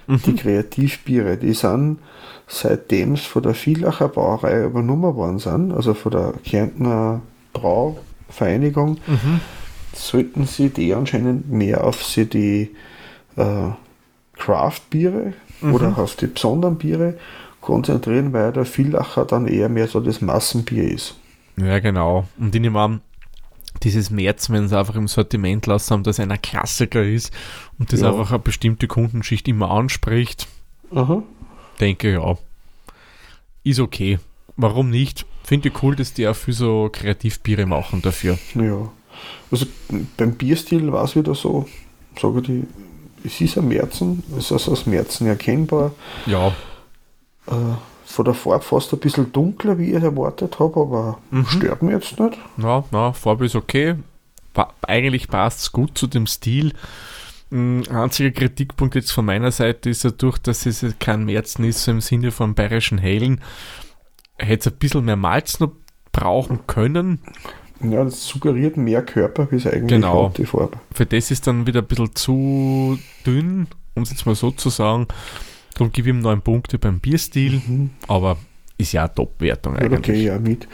Die 0.07 0.31
Mhm. 0.31 0.35
Kreativbiere, 0.35 1.37
die 1.37 1.53
sind 1.53 1.99
seitdem 2.47 3.13
es 3.13 3.21
von 3.21 3.43
der 3.43 3.53
Vielacher 3.53 4.09
Brauerei 4.09 4.65
übernommen 4.65 5.15
worden 5.15 5.39
sind, 5.39 5.71
also 5.71 5.93
von 5.93 6.11
der 6.11 6.33
Kärntner 6.43 7.21
Brauvereinigung, 7.53 8.97
Mhm. 9.07 9.39
sollten 9.93 10.45
sie 10.47 10.69
die 10.69 10.93
anscheinend 10.93 11.49
mehr 11.49 11.83
auf 11.85 12.03
sie 12.03 12.25
die 12.25 12.71
äh, 13.37 13.69
Craft-Biere 14.37 15.33
Mhm. 15.61 15.73
oder 15.73 15.97
auf 15.97 16.15
die 16.15 16.27
besonderen 16.27 16.77
Biere 16.77 17.17
konzentrieren, 17.61 18.33
weil 18.33 18.51
der 18.51 18.65
Vielacher 18.65 19.23
dann 19.25 19.47
eher 19.47 19.69
mehr 19.69 19.87
so 19.87 19.99
das 19.99 20.19
Massenbier 20.19 20.91
ist. 20.91 21.15
Ja, 21.57 21.79
genau. 21.79 22.25
Und 22.39 22.53
ich 22.55 22.59
nehme 22.61 22.79
an, 22.79 23.01
dieses 23.83 24.09
März, 24.09 24.49
wenn 24.49 24.67
sie 24.67 24.77
einfach 24.77 24.95
im 24.95 25.07
Sortiment 25.07 25.65
lassen 25.65 25.91
haben, 25.91 26.03
dass 26.03 26.19
einer 26.19 26.37
Klassiker 26.37 27.03
ist 27.03 27.31
und 27.79 27.91
das 27.93 28.01
Ja. 28.01 28.09
einfach 28.09 28.29
eine 28.31 28.39
bestimmte 28.39 28.87
Kundenschicht 28.87 29.47
immer 29.47 29.71
anspricht, 29.71 30.47
Aha. 30.93 31.23
denke 31.79 32.11
ja, 32.13 32.37
ist 33.63 33.79
okay. 33.79 34.19
Warum 34.57 34.89
nicht? 34.89 35.25
Finde 35.43 35.69
ich 35.69 35.83
cool, 35.83 35.95
dass 35.95 36.13
die 36.13 36.27
auch 36.27 36.35
für 36.35 36.53
so 36.53 36.89
Kreativbiere 36.91 37.65
machen 37.65 38.01
dafür. 38.01 38.37
Ja. 38.55 38.89
Also 39.49 39.65
beim 40.17 40.33
Bierstil 40.35 40.91
war 40.91 41.03
es 41.03 41.15
wieder 41.15 41.35
so, 41.35 41.67
sage 42.19 42.41
die, 42.41 42.63
es 43.23 43.39
ist 43.41 43.57
ein 43.57 43.67
Märzen, 43.67 44.23
es 44.37 44.51
ist 44.51 44.67
aus 44.69 44.85
Märzen 44.85 45.27
erkennbar. 45.27 45.93
Ja, 46.25 46.53
Äh, 47.47 47.53
von 48.11 48.25
der 48.25 48.33
Farbe 48.33 48.63
fast 48.63 48.91
ein 48.93 48.99
bisschen 48.99 49.31
dunkler, 49.31 49.77
wie 49.77 49.93
ich 49.93 50.01
erwartet 50.03 50.59
habe, 50.59 50.79
aber 50.79 51.17
Mhm. 51.31 51.45
stört 51.47 51.81
mich 51.83 51.93
jetzt 51.93 52.19
nicht. 52.19 52.37
na, 52.57 52.83
na, 52.91 53.13
Farbe 53.13 53.45
ist 53.45 53.55
okay. 53.55 53.95
Pa 54.53 54.73
eigentlich 54.85 55.27
passt 55.29 55.59
es 55.61 55.71
gut 55.71 55.97
zu 55.97 56.07
dem 56.07 56.27
Stil. 56.27 56.73
Ein 57.51 57.87
einziger 57.89 58.31
Kritikpunkt 58.31 58.95
jetzt 58.95 59.11
von 59.11 59.25
meiner 59.25 59.51
Seite 59.51 59.89
ist 59.89 60.05
dadurch, 60.05 60.37
dass 60.37 60.65
es 60.65 60.85
kein 60.99 61.25
Märzen 61.25 61.65
ist, 61.65 61.83
so 61.83 61.91
im 61.91 62.01
Sinne 62.01 62.31
von 62.31 62.53
bayerischen 62.55 62.97
Hellen, 62.97 63.41
hätte 64.37 64.69
es 64.69 64.73
ein 64.73 64.79
bisschen 64.79 65.05
mehr 65.05 65.15
Malz 65.17 65.59
noch 65.59 65.71
brauchen 66.11 66.59
können. 66.67 67.19
Ja, 67.81 68.03
das 68.03 68.25
suggeriert 68.27 68.77
mehr 68.77 69.03
Körper, 69.03 69.47
wie 69.51 69.55
es 69.55 69.65
eigentlich 69.67 69.87
Genau. 69.87 70.29
hat, 70.29 70.37
die 70.37 70.45
Farbe. 70.45 70.77
Für 70.93 71.05
das 71.05 71.31
ist 71.31 71.47
dann 71.47 71.65
wieder 71.65 71.81
ein 71.81 71.87
bisschen 71.87 72.15
zu 72.15 72.99
dünn, 73.25 73.67
um 73.95 74.03
es 74.03 74.11
jetzt 74.11 74.25
mal 74.25 74.35
so 74.35 74.51
zu 74.51 74.69
sagen. 74.69 75.07
Darum 75.81 75.91
gebe 75.91 76.09
ich 76.09 76.13
ihm 76.15 76.19
neun 76.21 76.41
Punkte 76.43 76.77
beim 76.77 76.99
Bierstil, 76.99 77.59
Mhm. 77.67 77.89
aber 78.07 78.37
ist 78.77 78.91
ja 78.91 79.05
eine 79.05 79.15
Top-Wertung 79.15 79.75
eigentlich. 79.77 79.97
okay, 79.99 80.23
ja, 80.25 80.37
mit. 80.37 80.67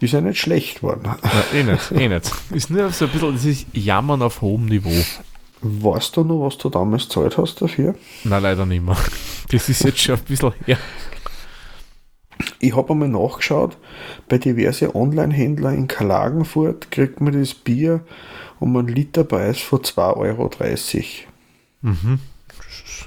Ist 0.00 0.12
ja 0.12 0.20
nicht 0.20 0.40
schlecht 0.40 0.82
worden. 0.82 1.04
Ja, 1.04 1.44
eh 1.56 1.62
nicht, 1.62 1.92
eh 1.92 2.08
nicht. 2.14 2.32
Ist 2.50 2.68
nur 2.68 2.90
so 2.90 3.04
ein 3.04 3.12
bisschen, 3.12 3.32
das 3.32 3.44
ist 3.44 3.66
Jammern 3.72 4.22
auf 4.22 4.40
hohem 4.40 4.66
Niveau. 4.66 4.90
Weißt 5.62 6.16
du 6.16 6.24
noch, 6.24 6.44
was 6.44 6.58
du 6.58 6.68
damals 6.68 7.04
gezahlt 7.04 7.38
hast 7.38 7.62
dafür? 7.62 7.94
Nein, 8.24 8.42
leider 8.42 8.66
nicht 8.66 8.84
mehr. 8.84 8.96
Das 9.52 9.68
ist 9.68 9.84
jetzt 9.84 10.00
schon 10.00 10.16
ein 10.16 10.24
bisschen 10.24 10.52
her. 10.66 10.78
Ich 12.58 12.74
habe 12.74 12.90
einmal 12.92 13.08
nachgeschaut, 13.08 13.76
bei 14.28 14.38
diversen 14.38 14.90
Online-Händlern 14.90 15.74
in 15.76 15.86
Klagenfurt 15.86 16.90
kriegt 16.90 17.20
man 17.20 17.38
das 17.38 17.54
Bier 17.54 18.00
um 18.58 18.76
einen 18.76 18.88
Literpreis 18.88 19.60
von 19.60 19.78
2,30 19.78 20.16
Euro. 20.16 20.50
Mhm. 21.82 22.18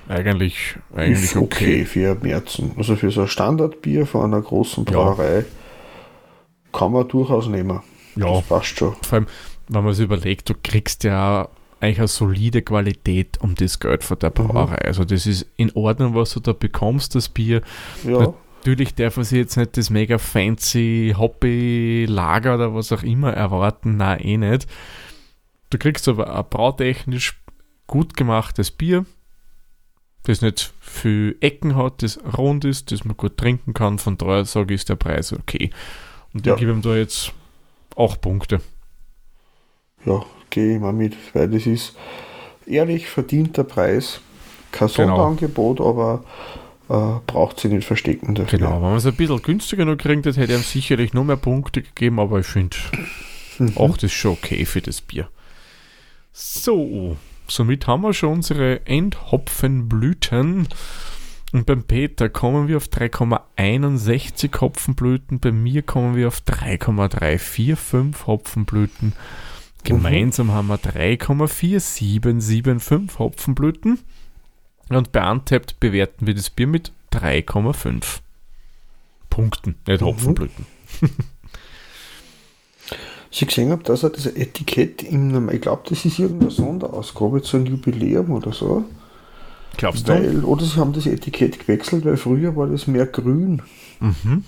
Eigentlich, 0.07 0.75
eigentlich 0.95 1.23
Ist 1.23 1.35
okay. 1.35 1.43
okay 1.81 1.85
für 1.85 2.15
Märzen. 2.15 2.71
Also 2.77 2.95
für 2.95 3.11
so 3.11 3.21
ein 3.21 3.27
Standardbier 3.27 4.05
von 4.05 4.25
einer 4.25 4.41
großen 4.41 4.85
Ja. 4.85 4.91
Brauerei 4.91 5.45
kann 6.71 6.91
man 6.91 7.07
durchaus 7.07 7.47
nehmen. 7.47 7.81
Ja. 8.15 8.31
Das 8.33 8.43
passt 8.43 8.77
schon. 8.77 8.95
Vor 9.01 9.17
allem, 9.19 9.27
wenn 9.69 9.83
man 9.83 9.93
sich 9.93 10.05
überlegt, 10.05 10.49
du 10.49 10.53
kriegst 10.61 11.03
ja 11.03 11.49
eigentlich 11.79 11.99
eine 11.99 12.07
solide 12.07 12.61
Qualität 12.61 13.37
um 13.41 13.55
das 13.55 13.79
Geld 13.79 14.03
von 14.03 14.17
der 14.19 14.31
Brauerei. 14.31 14.77
Also 14.85 15.05
das 15.05 15.27
ist 15.27 15.45
in 15.57 15.71
Ordnung, 15.75 16.15
was 16.15 16.33
du 16.33 16.39
da 16.39 16.53
bekommst, 16.53 17.15
das 17.15 17.29
Bier. 17.29 17.61
Ja, 18.03 18.33
Natürlich 18.59 18.95
darf 18.95 19.15
man 19.15 19.23
sich 19.23 19.37
jetzt 19.37 19.55
nicht 19.55 19.77
das 19.77 19.89
mega 19.89 20.17
fancy 20.17 21.13
Hobby-Lager 21.17 22.55
oder 22.55 22.73
was 22.73 22.91
auch 22.91 23.03
immer 23.03 23.31
erwarten. 23.31 23.97
Nein, 23.97 24.19
eh 24.19 24.37
nicht. 24.37 24.67
Du 25.69 25.77
kriegst 25.77 26.07
aber 26.07 26.35
ein 26.35 26.45
brautechnisch 26.49 27.39
gut 27.85 28.17
gemachtes 28.17 28.71
Bier, 28.71 29.05
das 30.27 30.41
nicht 30.41 30.73
viel 30.81 31.35
Ecken 31.41 31.75
hat, 31.75 32.03
das 32.03 32.19
rund 32.37 32.65
ist, 32.65 32.91
das 32.91 33.03
man 33.05 33.17
gut 33.17 33.37
trinken 33.37 33.73
kann. 33.73 33.97
Von 33.99 34.17
daher 34.17 34.45
sage 34.45 34.73
ich, 34.73 34.81
ist 34.81 34.89
der 34.89 34.95
Preis 34.95 35.33
okay. 35.33 35.71
Und 36.33 36.41
ich 36.41 36.47
Ja. 36.47 36.55
gebe 36.55 36.71
ihm 36.71 36.81
da 36.81 36.95
jetzt 36.95 37.33
8 37.95 38.21
Punkte. 38.21 38.61
ja, 40.05 40.23
gehe 40.49 40.75
ich 40.75 40.81
mal 40.81 40.93
mit, 40.93 41.15
weil 41.33 41.49
das 41.49 41.65
ist 41.65 41.95
ehrlich 42.65 43.07
verdienter 43.07 43.63
Preis. 43.63 44.21
Kein 44.71 44.87
Genau. 44.89 45.07
Sonderangebot, 45.15 45.81
aber 45.81 46.23
äh, 46.89 47.19
braucht 47.25 47.59
sie 47.59 47.67
nicht 47.69 47.85
verstecken 47.85 48.35
dafür. 48.35 48.59
Genau, 48.59 48.75
wenn 48.75 48.81
man 48.81 48.95
es 48.97 49.05
ein 49.05 49.15
bisschen 49.15 49.41
günstiger 49.41 49.85
noch 49.85 49.97
kriegt, 49.97 50.25
hätte 50.25 50.41
ich 50.43 50.49
ihm 50.49 50.63
sicherlich 50.63 51.13
noch 51.13 51.23
mehr 51.23 51.35
Punkte 51.37 51.81
gegeben, 51.81 52.19
aber 52.19 52.39
ich 52.39 52.45
finde, 52.45 52.77
Mhm. 53.59 53.75
auch 53.77 53.95
das 53.95 54.03
ist 54.05 54.13
schon 54.13 54.33
okay 54.33 54.65
für 54.65 54.81
das 54.81 55.01
Bier. 55.01 55.27
So, 56.31 57.17
somit 57.47 57.87
haben 57.87 58.03
wir 58.03 58.13
schon 58.13 58.33
unsere 58.33 58.85
Endhopfenblüten. 58.85 60.67
Und 61.53 61.65
beim 61.65 61.83
Peter 61.83 62.27
kommen 62.29 62.67
wir 62.67 62.75
auf 62.77 62.87
3,61 62.87 64.59
Hopfenblüten, 64.59 65.39
bei 65.39 65.53
mir 65.53 65.81
kommen 65.81 66.15
wir 66.15 66.27
auf 66.27 66.41
3,345 66.41 68.27
Hopfenblüten. 68.27 69.13
Gemeinsam 69.83 70.51
haben 70.51 70.67
wir 70.67 70.77
3,4775 70.77 73.17
Hopfenblüten. 73.17 73.99
Und 74.89 75.13
bei 75.13 75.29
Untapped 75.29 75.79
bewerten 75.79 76.27
wir 76.27 76.33
das 76.33 76.49
Bier 76.49 76.67
mit 76.67 76.91
3,5 77.13 78.19
Punkten, 79.29 79.75
nicht 79.87 80.01
Hopfenblüten. 80.01 80.65
Sie 83.31 83.45
gesehen 83.45 83.71
habe, 83.71 83.83
dass 83.83 84.03
er 84.03 84.09
das 84.09 84.25
Etikett 84.25 85.03
im, 85.03 85.49
ich 85.49 85.61
glaube, 85.61 85.83
das 85.89 86.05
ist 86.05 86.19
irgendeine 86.19 86.51
Sonderausgabe 86.51 87.41
zu 87.41 87.57
einem 87.57 87.67
Jubiläum 87.67 88.31
oder 88.31 88.53
so. 88.53 88.85
Glaubst 89.75 90.07
du? 90.07 90.13
Weil, 90.13 90.43
oder 90.43 90.65
sie 90.65 90.79
haben 90.79 90.93
das 90.93 91.05
Etikett 91.05 91.59
gewechselt, 91.59 92.05
weil 92.05 92.17
früher 92.17 92.55
war 92.55 92.67
das 92.67 92.87
mehr 92.87 93.05
grün. 93.05 93.61
Mhm. 93.99 94.43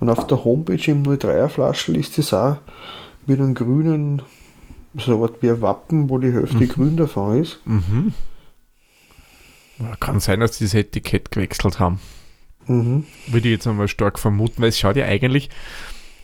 Und 0.00 0.10
auf 0.10 0.26
der 0.26 0.44
Homepage 0.44 0.90
im 0.90 1.02
03er 1.02 1.48
Flaschel 1.48 1.96
ist 1.96 2.18
das 2.18 2.32
auch 2.32 2.56
mit 3.26 3.40
einem 3.40 3.54
grünen, 3.54 4.22
so 4.96 5.20
was 5.20 5.32
wie 5.40 5.50
ein 5.50 5.60
Wappen, 5.60 6.08
wo 6.08 6.18
die 6.18 6.32
Hälfte 6.32 6.66
grün 6.66 6.96
davon 6.96 7.42
ist. 7.42 7.60
Mhm. 7.64 8.14
Kann 10.00 10.18
sein, 10.18 10.40
dass 10.40 10.58
sie 10.58 10.64
das 10.64 10.74
Etikett 10.74 11.30
gewechselt 11.30 11.78
haben. 11.78 12.00
Mhm. 12.66 13.04
Würde 13.28 13.48
ich 13.48 13.54
jetzt 13.54 13.66
einmal 13.66 13.88
stark 13.88 14.18
vermuten, 14.18 14.60
weil 14.62 14.68
es 14.68 14.78
schaut 14.78 14.96
ja 14.96 15.06
eigentlich, 15.06 15.50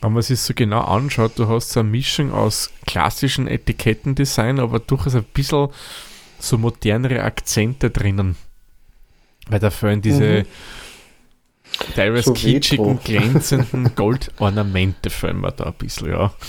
wenn 0.01 0.13
man 0.13 0.21
sich 0.21 0.39
so 0.39 0.53
genau 0.53 0.81
anschaut, 0.81 1.37
du 1.37 1.47
hast 1.47 1.71
so 1.71 1.79
eine 1.79 1.89
Mischung 1.89 2.31
aus 2.31 2.71
klassischen 2.85 3.47
Etikettendesign, 3.47 4.59
aber 4.59 4.79
durchaus 4.79 5.15
ein 5.15 5.23
bisschen 5.23 5.69
so 6.39 6.57
modernere 6.57 7.23
Akzente 7.23 7.89
drinnen. 7.89 8.35
Weil 9.47 9.59
da 9.59 9.69
fehlen 9.69 10.01
diese 10.01 10.45
teilweise 11.95 12.25
So 12.25 12.33
kitschigen, 12.33 12.97
retro. 12.97 13.01
glänzenden 13.03 13.95
Goldornamente 13.95 15.09
fehlen 15.09 15.41
mir 15.41 15.51
da 15.51 15.65
ein 15.65 15.73
bisschen, 15.73 16.09
ja. 16.09 16.33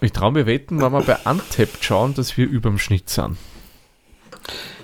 Ich 0.00 0.12
traue 0.12 0.32
mir 0.32 0.44
wetten, 0.44 0.82
wenn 0.82 0.92
wir 0.92 1.00
bei 1.00 1.16
Untapped 1.24 1.82
schauen, 1.82 2.12
dass 2.12 2.36
wir 2.36 2.46
über 2.46 2.68
dem 2.68 2.78
Schnitt 2.78 3.08
sind. 3.08 3.38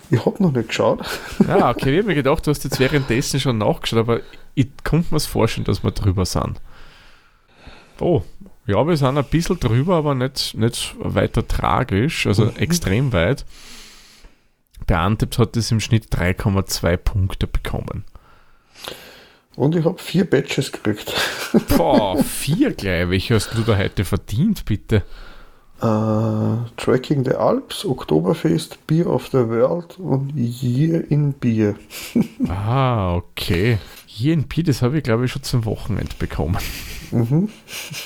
Ich 0.09 0.25
habe 0.25 0.43
noch 0.43 0.51
nicht 0.51 0.69
geschaut. 0.69 1.01
Ja, 1.47 1.69
okay, 1.69 1.93
ich 1.93 1.99
habe 1.99 2.09
mir 2.09 2.15
gedacht, 2.15 2.47
du 2.47 2.51
hast 2.51 2.65
jetzt 2.65 2.81
währenddessen 2.81 3.39
schon 3.39 3.59
nachgeschaut, 3.59 3.99
aber 3.99 4.21
ich 4.61 4.85
konnte 4.85 5.09
mir 5.11 5.17
es 5.17 5.27
vorstellen, 5.27 5.65
dass 5.65 5.83
wir 5.83 5.91
drüber 5.91 6.25
sind. 6.25 6.61
Oh, 7.99 8.23
ja, 8.67 8.87
wir 8.87 8.97
sind 8.97 9.19
ein 9.19 9.25
bisschen 9.25 9.59
drüber, 9.59 9.97
aber 9.97 10.15
nicht, 10.15 10.55
nicht 10.55 10.95
weiter 10.99 11.47
tragisch, 11.47 12.27
also 12.27 12.51
extrem 12.57 13.13
weit. 13.13 13.45
Bei 14.87 14.97
Antep 14.97 15.39
hat 15.39 15.57
es 15.57 15.71
im 15.71 15.81
Schnitt 15.81 16.07
3,2 16.15 16.97
Punkte 16.97 17.47
bekommen. 17.47 18.05
Und 19.57 19.75
ich 19.75 19.85
habe 19.85 19.99
vier 19.99 20.25
Badges 20.25 20.73
gekriegt. 20.73 21.13
Boah, 21.77 22.17
vier 22.23 22.73
gleich. 22.73 23.09
Welche 23.11 23.35
hast 23.35 23.53
du 23.55 23.63
da 23.63 23.77
heute 23.77 24.05
verdient, 24.05 24.65
bitte? 24.65 25.03
Äh, 25.83 26.57
Tracking 26.77 27.25
the 27.25 27.35
Alps, 27.35 27.85
Oktoberfest, 27.85 28.87
Beer 28.87 29.07
of 29.07 29.29
the 29.29 29.49
World 29.49 29.99
und 29.99 30.33
Year 30.35 31.11
in 31.11 31.33
Beer. 31.33 31.75
Ah, 32.49 33.15
okay. 33.17 33.79
Pi, 34.49 34.63
das 34.63 34.83
habe 34.83 34.99
ich 34.99 35.05
glaube 35.05 35.25
ich 35.25 35.33
schon 35.33 35.43
zum 35.43 35.65
Wochenende 35.65 36.15
bekommen. 36.19 36.59
Mhm. 37.11 37.49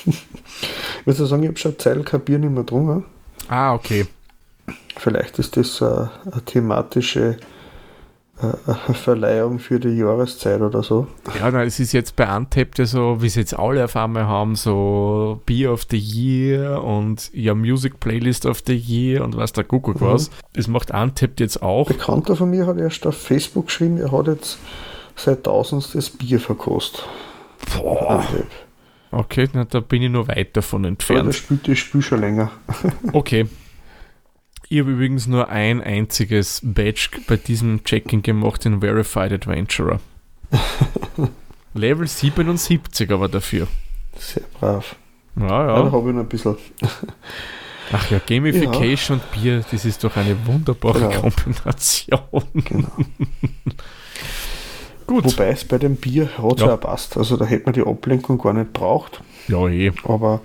Ich 0.06 1.06
würde 1.06 1.26
sagen, 1.26 1.42
ich 1.42 1.48
habe 1.48 1.58
schon 1.58 1.74
eine 1.92 2.04
kein 2.04 2.20
Bier 2.20 2.38
nicht 2.38 2.50
mehr 2.50 2.62
getrunken. 2.62 3.04
Ah, 3.48 3.74
okay. 3.74 4.06
Vielleicht 4.96 5.38
ist 5.38 5.56
das 5.56 5.80
äh, 5.80 5.84
eine 5.84 6.42
thematische 6.46 7.36
äh, 8.40 8.92
Verleihung 8.94 9.58
für 9.58 9.78
die 9.78 9.96
Jahreszeit 9.96 10.60
oder 10.60 10.82
so. 10.82 11.06
Ja, 11.38 11.50
nein, 11.50 11.66
es 11.66 11.78
ist 11.78 11.92
jetzt 11.92 12.16
bei 12.16 12.34
Untapped 12.34 12.78
ja 12.78 12.86
so, 12.86 13.20
wie 13.20 13.26
es 13.26 13.34
jetzt 13.34 13.58
alle 13.58 13.84
auf 13.84 13.96
einmal 13.96 14.26
haben, 14.26 14.56
so 14.56 15.40
Beer 15.46 15.72
of 15.72 15.86
the 15.90 15.98
Year 15.98 16.82
und 16.82 17.30
ja 17.34 17.54
Music 17.54 18.00
Playlist 18.00 18.46
of 18.46 18.62
the 18.66 18.74
Year 18.74 19.22
und 19.22 19.36
was 19.36 19.52
der 19.52 19.64
Kuckuck 19.64 20.00
was. 20.00 20.30
Das 20.54 20.68
macht 20.68 20.90
Untapped 20.92 21.40
jetzt 21.40 21.62
auch. 21.62 21.88
Bekannter 21.88 22.36
von 22.36 22.50
mir 22.50 22.66
hat 22.66 22.78
erst 22.78 23.06
auf 23.06 23.16
Facebook 23.16 23.66
geschrieben, 23.66 23.98
er 23.98 24.10
hat 24.10 24.26
jetzt 24.28 24.58
seit 25.16 25.44
tausendstes 25.44 26.10
Bier 26.10 26.40
verkostet. 26.40 27.04
Boah, 27.76 28.24
okay, 29.10 29.48
na, 29.52 29.64
da 29.64 29.80
bin 29.80 30.02
ich 30.02 30.10
nur 30.10 30.28
weit 30.28 30.56
davon 30.56 30.84
Ja, 30.84 30.88
entfernt. 30.88 31.28
das 31.28 31.36
spielt 31.36 31.66
das 31.68 31.78
Spiel 31.78 32.02
schon 32.02 32.20
länger. 32.20 32.50
Okay. 33.12 33.46
Ich 34.70 34.80
habe 34.80 34.92
übrigens 34.92 35.26
nur 35.26 35.50
ein 35.50 35.82
einziges 35.82 36.60
Badge 36.64 37.10
bei 37.28 37.36
diesem 37.36 37.84
Checking 37.84 38.22
gemacht, 38.22 38.64
den 38.64 38.80
Verified 38.80 39.32
Adventurer. 39.32 40.00
Level 41.74 42.06
77 42.06 43.10
aber 43.12 43.28
dafür. 43.28 43.68
Sehr 44.18 44.42
brav. 44.58 44.96
Ja, 45.36 45.46
Ja. 45.46 45.66
ja. 45.76 45.82
da 45.84 45.92
habe 45.92 46.08
ich 46.10 46.14
noch 46.14 46.22
ein 46.22 46.28
bisschen. 46.28 46.56
Ach 47.92 48.10
ja, 48.10 48.18
Gamification 48.26 49.20
und 49.20 49.30
Bier, 49.32 49.62
das 49.70 49.84
ist 49.84 50.02
doch 50.02 50.16
eine 50.16 50.34
wunderbare 50.46 51.00
Genau. 51.08 51.20
Kombination. 51.20 52.20
Genau. 52.54 52.88
Gut. 55.06 55.24
Wobei 55.24 55.48
es 55.48 55.64
bei 55.64 55.78
dem 55.78 55.96
Bier 55.96 56.28
hat 56.38 56.60
Ja. 56.60 56.66
ja. 56.68 56.76
passt. 56.76 57.16
Also 57.16 57.36
da 57.36 57.44
hätte 57.44 57.64
man 57.66 57.74
die 57.74 57.82
Ablenkung 57.82 58.38
gar 58.38 58.52
nicht 58.52 58.72
braucht. 58.72 59.22
Ja, 59.48 59.68
eh. 59.68 59.92
Aber 60.04 60.40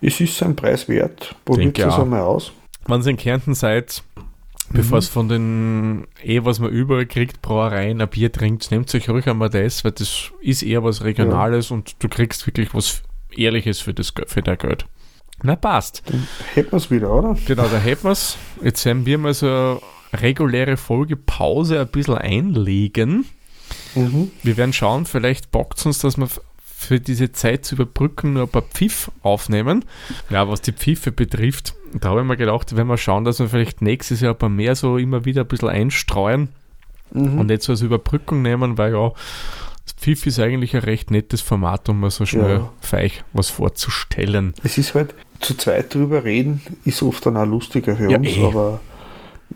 es 0.00 0.20
ist 0.20 0.36
sein 0.36 0.56
Preis 0.56 0.88
wert. 0.88 1.34
Probiert 1.44 1.78
es 1.78 1.94
einmal 1.94 2.22
aus. 2.22 2.52
Wenn 2.86 3.00
ihr 3.02 3.08
in 3.08 3.16
Kärnten 3.16 3.54
seid, 3.54 4.02
bevor 4.70 4.98
es 4.98 5.08
von 5.08 5.28
den, 5.28 6.06
eh, 6.22 6.44
was 6.44 6.58
man 6.58 6.70
überall 6.70 7.06
kriegt, 7.06 7.40
Brauereien, 7.42 8.00
ein 8.00 8.08
Bier 8.08 8.32
trinkt, 8.32 8.70
nehmt 8.70 8.92
euch 8.94 9.08
ruhig 9.08 9.28
einmal 9.28 9.50
das, 9.50 9.84
weil 9.84 9.92
das 9.92 10.32
ist 10.40 10.62
eher 10.62 10.82
was 10.82 11.04
Regionales 11.04 11.70
und 11.70 12.02
du 12.02 12.08
kriegst 12.08 12.46
wirklich 12.46 12.74
was 12.74 13.02
Ehrliches 13.34 13.80
für, 13.80 13.94
das, 13.94 14.12
für 14.26 14.42
dein 14.42 14.58
Geld. 14.58 14.86
Na, 15.42 15.56
passt. 15.56 16.02
Dann 16.06 16.26
hätten 16.54 16.72
wir 16.72 16.76
es 16.76 16.90
wieder, 16.90 17.12
oder? 17.12 17.36
Genau, 17.46 17.66
da 17.66 17.78
hätten 17.78 18.04
wir 18.04 18.12
es. 18.12 18.36
Jetzt 18.62 18.84
werden 18.84 19.06
wir 19.06 19.18
mal 19.18 19.34
so 19.34 19.46
eine 19.46 19.80
reguläre 20.14 20.76
Folge 20.76 21.16
Pause 21.16 21.80
ein 21.80 21.88
bisschen 21.88 22.18
einlegen. 22.18 23.26
Mhm. 23.94 24.30
Wir 24.42 24.56
werden 24.56 24.72
schauen, 24.72 25.06
vielleicht 25.06 25.50
bockt 25.50 25.78
es 25.78 25.86
uns, 25.86 25.98
dass 25.98 26.16
wir 26.16 26.28
für 26.82 27.00
diese 27.00 27.32
Zeit 27.32 27.64
zu 27.64 27.76
überbrücken 27.76 28.32
nur 28.32 28.44
ein 28.44 28.48
paar 28.48 28.62
Pfiff 28.62 29.10
aufnehmen. 29.22 29.84
Ja, 30.30 30.48
was 30.48 30.62
die 30.62 30.72
Pfiffe 30.72 31.12
betrifft, 31.12 31.74
da 31.94 32.10
habe 32.10 32.20
ich 32.20 32.26
mir 32.26 32.36
gedacht, 32.36 32.74
wenn 32.76 32.88
wir 32.88 32.98
schauen, 32.98 33.24
dass 33.24 33.38
wir 33.38 33.48
vielleicht 33.48 33.82
nächstes 33.82 34.20
Jahr 34.20 34.34
ein 34.34 34.38
paar 34.38 34.48
mehr 34.48 34.74
so 34.74 34.98
immer 34.98 35.24
wieder 35.24 35.42
ein 35.42 35.48
bisschen 35.48 35.68
einstreuen. 35.68 36.48
mhm. 37.12 37.38
und 37.38 37.46
nicht 37.46 37.62
so 37.62 37.72
als 37.72 37.82
Überbrückung 37.82 38.42
nehmen, 38.42 38.78
weil 38.78 38.92
ja, 38.92 39.12
Pfiff 39.96 40.26
ist 40.26 40.40
eigentlich 40.40 40.74
ein 40.74 40.82
recht 40.82 41.10
nettes 41.10 41.40
Format, 41.40 41.88
um 41.88 42.00
mal 42.00 42.10
so 42.10 42.26
schnell 42.26 42.58
ja. 42.58 42.72
feich 42.80 43.22
was 43.32 43.50
vorzustellen. 43.50 44.54
Es 44.64 44.78
ist 44.78 44.94
halt, 44.94 45.14
zu 45.40 45.56
zweit 45.56 45.94
drüber 45.94 46.24
reden, 46.24 46.62
ist 46.84 47.02
oft 47.02 47.24
dann 47.26 47.36
auch 47.36 47.46
lustiger 47.46 47.96
für 47.96 48.10
ja, 48.10 48.18
uns, 48.18 48.28
eh. 48.28 48.44
aber 48.44 48.80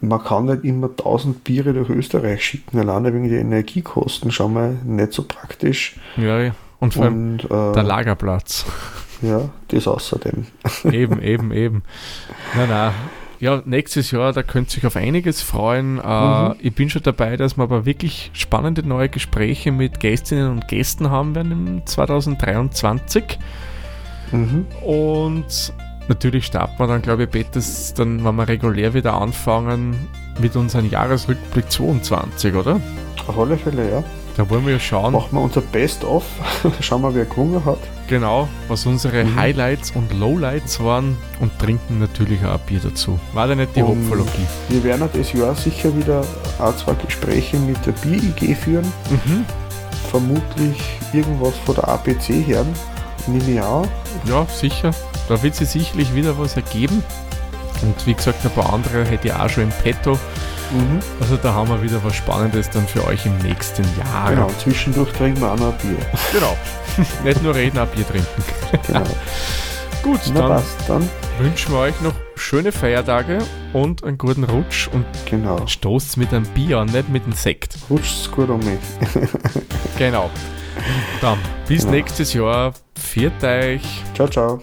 man 0.01 0.23
kann 0.23 0.47
nicht 0.47 0.65
immer 0.65 0.95
tausend 0.95 1.45
Biere 1.45 1.73
durch 1.73 1.91
Österreich 1.91 2.45
schicken, 2.45 2.79
alleine 2.79 3.13
wegen 3.13 3.29
der 3.29 3.41
Energiekosten, 3.41 4.31
schon 4.31 4.55
mal 4.55 4.77
nicht 4.85 5.13
so 5.13 5.25
praktisch. 5.25 5.97
Ja, 6.17 6.41
ja. 6.41 6.55
Und 6.79 6.95
vor 6.95 7.05
allem 7.05 7.33
und, 7.33 7.45
äh, 7.45 7.73
der 7.73 7.83
Lagerplatz. 7.83 8.67
Ja, 9.23 9.49
das 9.69 9.89
außerdem. 9.89 10.47
Eben, 10.85 11.23
eben, 11.23 11.51
eben. 11.53 11.83
Nein, 12.55 12.69
nein. 12.69 12.93
Ja, 13.39 13.63
nächstes 13.65 14.11
Jahr, 14.11 14.33
da 14.33 14.43
könnt 14.43 14.69
ihr 14.69 14.75
sich 14.77 14.87
auf 14.87 14.97
einiges 14.97 15.43
freuen. 15.43 15.99
Äh, 15.99 16.49
mhm. 16.49 16.55
Ich 16.59 16.75
bin 16.75 16.89
schon 16.89 17.03
dabei, 17.03 17.37
dass 17.37 17.57
wir 17.59 17.65
aber 17.65 17.85
wirklich 17.85 18.31
spannende 18.33 18.83
neue 18.83 19.09
Gespräche 19.09 19.73
mit 19.73 20.01
Gästinnen 20.01 20.51
und 20.51 20.69
Gästen 20.69 21.11
haben 21.11 21.35
werden 21.35 21.53
im 21.53 21.87
2023. 21.87 23.39
Mhm. 24.33 24.67
Und 24.83 25.73
natürlich 26.09 26.47
starten 26.47 26.79
wir 26.79 26.87
dann, 26.87 27.03
glaube 27.03 27.25
ich, 27.25 27.31
Betes, 27.31 27.95
dann, 27.95 28.25
wenn 28.25 28.35
wir 28.37 28.49
regulär 28.49 28.95
wieder 28.95 29.15
anfangen 29.15 29.97
mit 30.39 30.57
unserem 30.57 30.91
Jahresrückblick 30.91 31.71
22, 31.71 32.55
oder? 32.55 32.81
Auf 33.27 33.39
alle 33.39 33.57
Fälle, 33.57 33.91
ja. 33.91 34.05
Da 34.37 34.49
wollen 34.51 34.67
wir 34.67 34.75
ja 34.75 34.79
schauen. 34.79 35.15
Machen 35.15 35.33
wir 35.33 35.41
unser 35.41 35.63
Best-of. 35.63 36.25
schauen 36.81 37.01
wir, 37.01 37.15
wer 37.15 37.25
gewonnen 37.25 37.65
hat. 37.65 37.79
Genau, 38.07 38.49
was 38.69 38.85
unsere 38.85 39.25
mhm. 39.25 39.35
Highlights 39.35 39.93
und 39.93 40.13
Lowlights 40.13 40.79
waren 40.81 41.17
und 41.41 41.59
trinken 41.59 41.99
natürlich 41.99 42.45
auch 42.45 42.53
ein 42.53 42.61
Bier 42.67 42.81
dazu. 42.83 43.19
War 43.33 43.49
da 43.49 43.55
nicht 43.55 43.75
die 43.75 43.83
Hopfologie? 43.83 44.47
Wir 44.69 44.85
werden 44.85 45.09
das 45.11 45.33
Jahr 45.33 45.55
sicher 45.55 45.97
wieder 45.97 46.23
auch 46.59 46.77
zwei 46.77 46.93
Gespräche 46.95 47.57
mit 47.57 47.79
der 47.87 47.93
Bier-IG 47.93 48.55
führen. 48.55 48.87
Mhm. 49.09 49.47
Vermutlich 50.11 50.83
irgendwas 51.15 51.55
von 51.65 51.75
der 51.75 51.89
APC 51.89 52.47
hören. 52.47 52.69
Nehme 53.27 53.51
ich 53.51 53.61
auch. 53.61 53.89
Ja, 54.29 54.47
sicher. 54.47 54.91
Da 55.29 55.43
wird 55.43 55.55
sich 55.55 55.69
sicherlich 55.69 56.15
wieder 56.15 56.39
was 56.39 56.57
ergeben. 56.57 57.03
Und 57.83 58.07
wie 58.07 58.15
gesagt, 58.15 58.45
ein 58.45 58.51
paar 58.51 58.73
andere 58.73 59.05
hätte 59.05 59.29
ich 59.29 59.35
auch 59.35 59.49
schon 59.49 59.65
im 59.65 59.71
Petto. 59.71 60.19
Mhm. 60.73 61.01
Also 61.21 61.37
da 61.37 61.55
haben 61.55 61.69
wir 61.69 61.83
wieder 61.83 62.03
was 62.03 62.15
Spannendes 62.15 62.71
dann 62.71 62.87
für 62.87 63.05
euch 63.05 63.27
im 63.27 63.37
nächsten 63.39 63.85
Jahr. 63.99 64.31
Genau, 64.31 64.51
zwischendurch 64.59 65.13
trinken 65.13 65.41
wir 65.41 65.53
auch 65.53 65.59
noch 65.59 65.73
ein 65.73 65.79
Bier. 65.79 65.99
Genau. 66.33 66.57
Nicht 67.25 67.43
nur 67.43 67.55
reden, 67.55 67.79
auch 67.79 67.87
Bier 67.87 68.07
trinken. 68.09 68.45
Genau. 68.87 69.03
Gut, 70.03 70.21
Na 70.33 70.49
dann, 70.49 70.63
dann 70.87 71.11
wünschen 71.39 71.73
wir 71.73 71.81
euch 71.81 72.01
noch 72.01 72.15
schöne 72.37 72.71
Feiertage 72.71 73.39
und 73.73 74.05
einen 74.05 74.19
guten 74.19 74.45
Rutsch 74.45 74.89
und 74.89 75.05
genau. 75.29 75.67
stoßt 75.67 76.17
mit 76.17 76.33
einem 76.33 76.45
Bier 76.47 76.79
an, 76.79 76.87
nicht 76.87 77.09
mit 77.09 77.25
einem 77.25 77.33
Sekt. 77.33 77.77
Rutscht's 77.91 78.31
gut 78.31 78.49
um 78.49 78.61
mich. 78.61 78.79
genau. 79.99 80.31
Dann 81.21 81.39
bis 81.67 81.81
genau. 81.81 81.93
nächstes 81.93 82.33
Jahr. 82.35 82.73
Viert 82.95 83.43
euch. 83.43 83.83
Ciao, 84.15 84.29
ciao. 84.29 84.63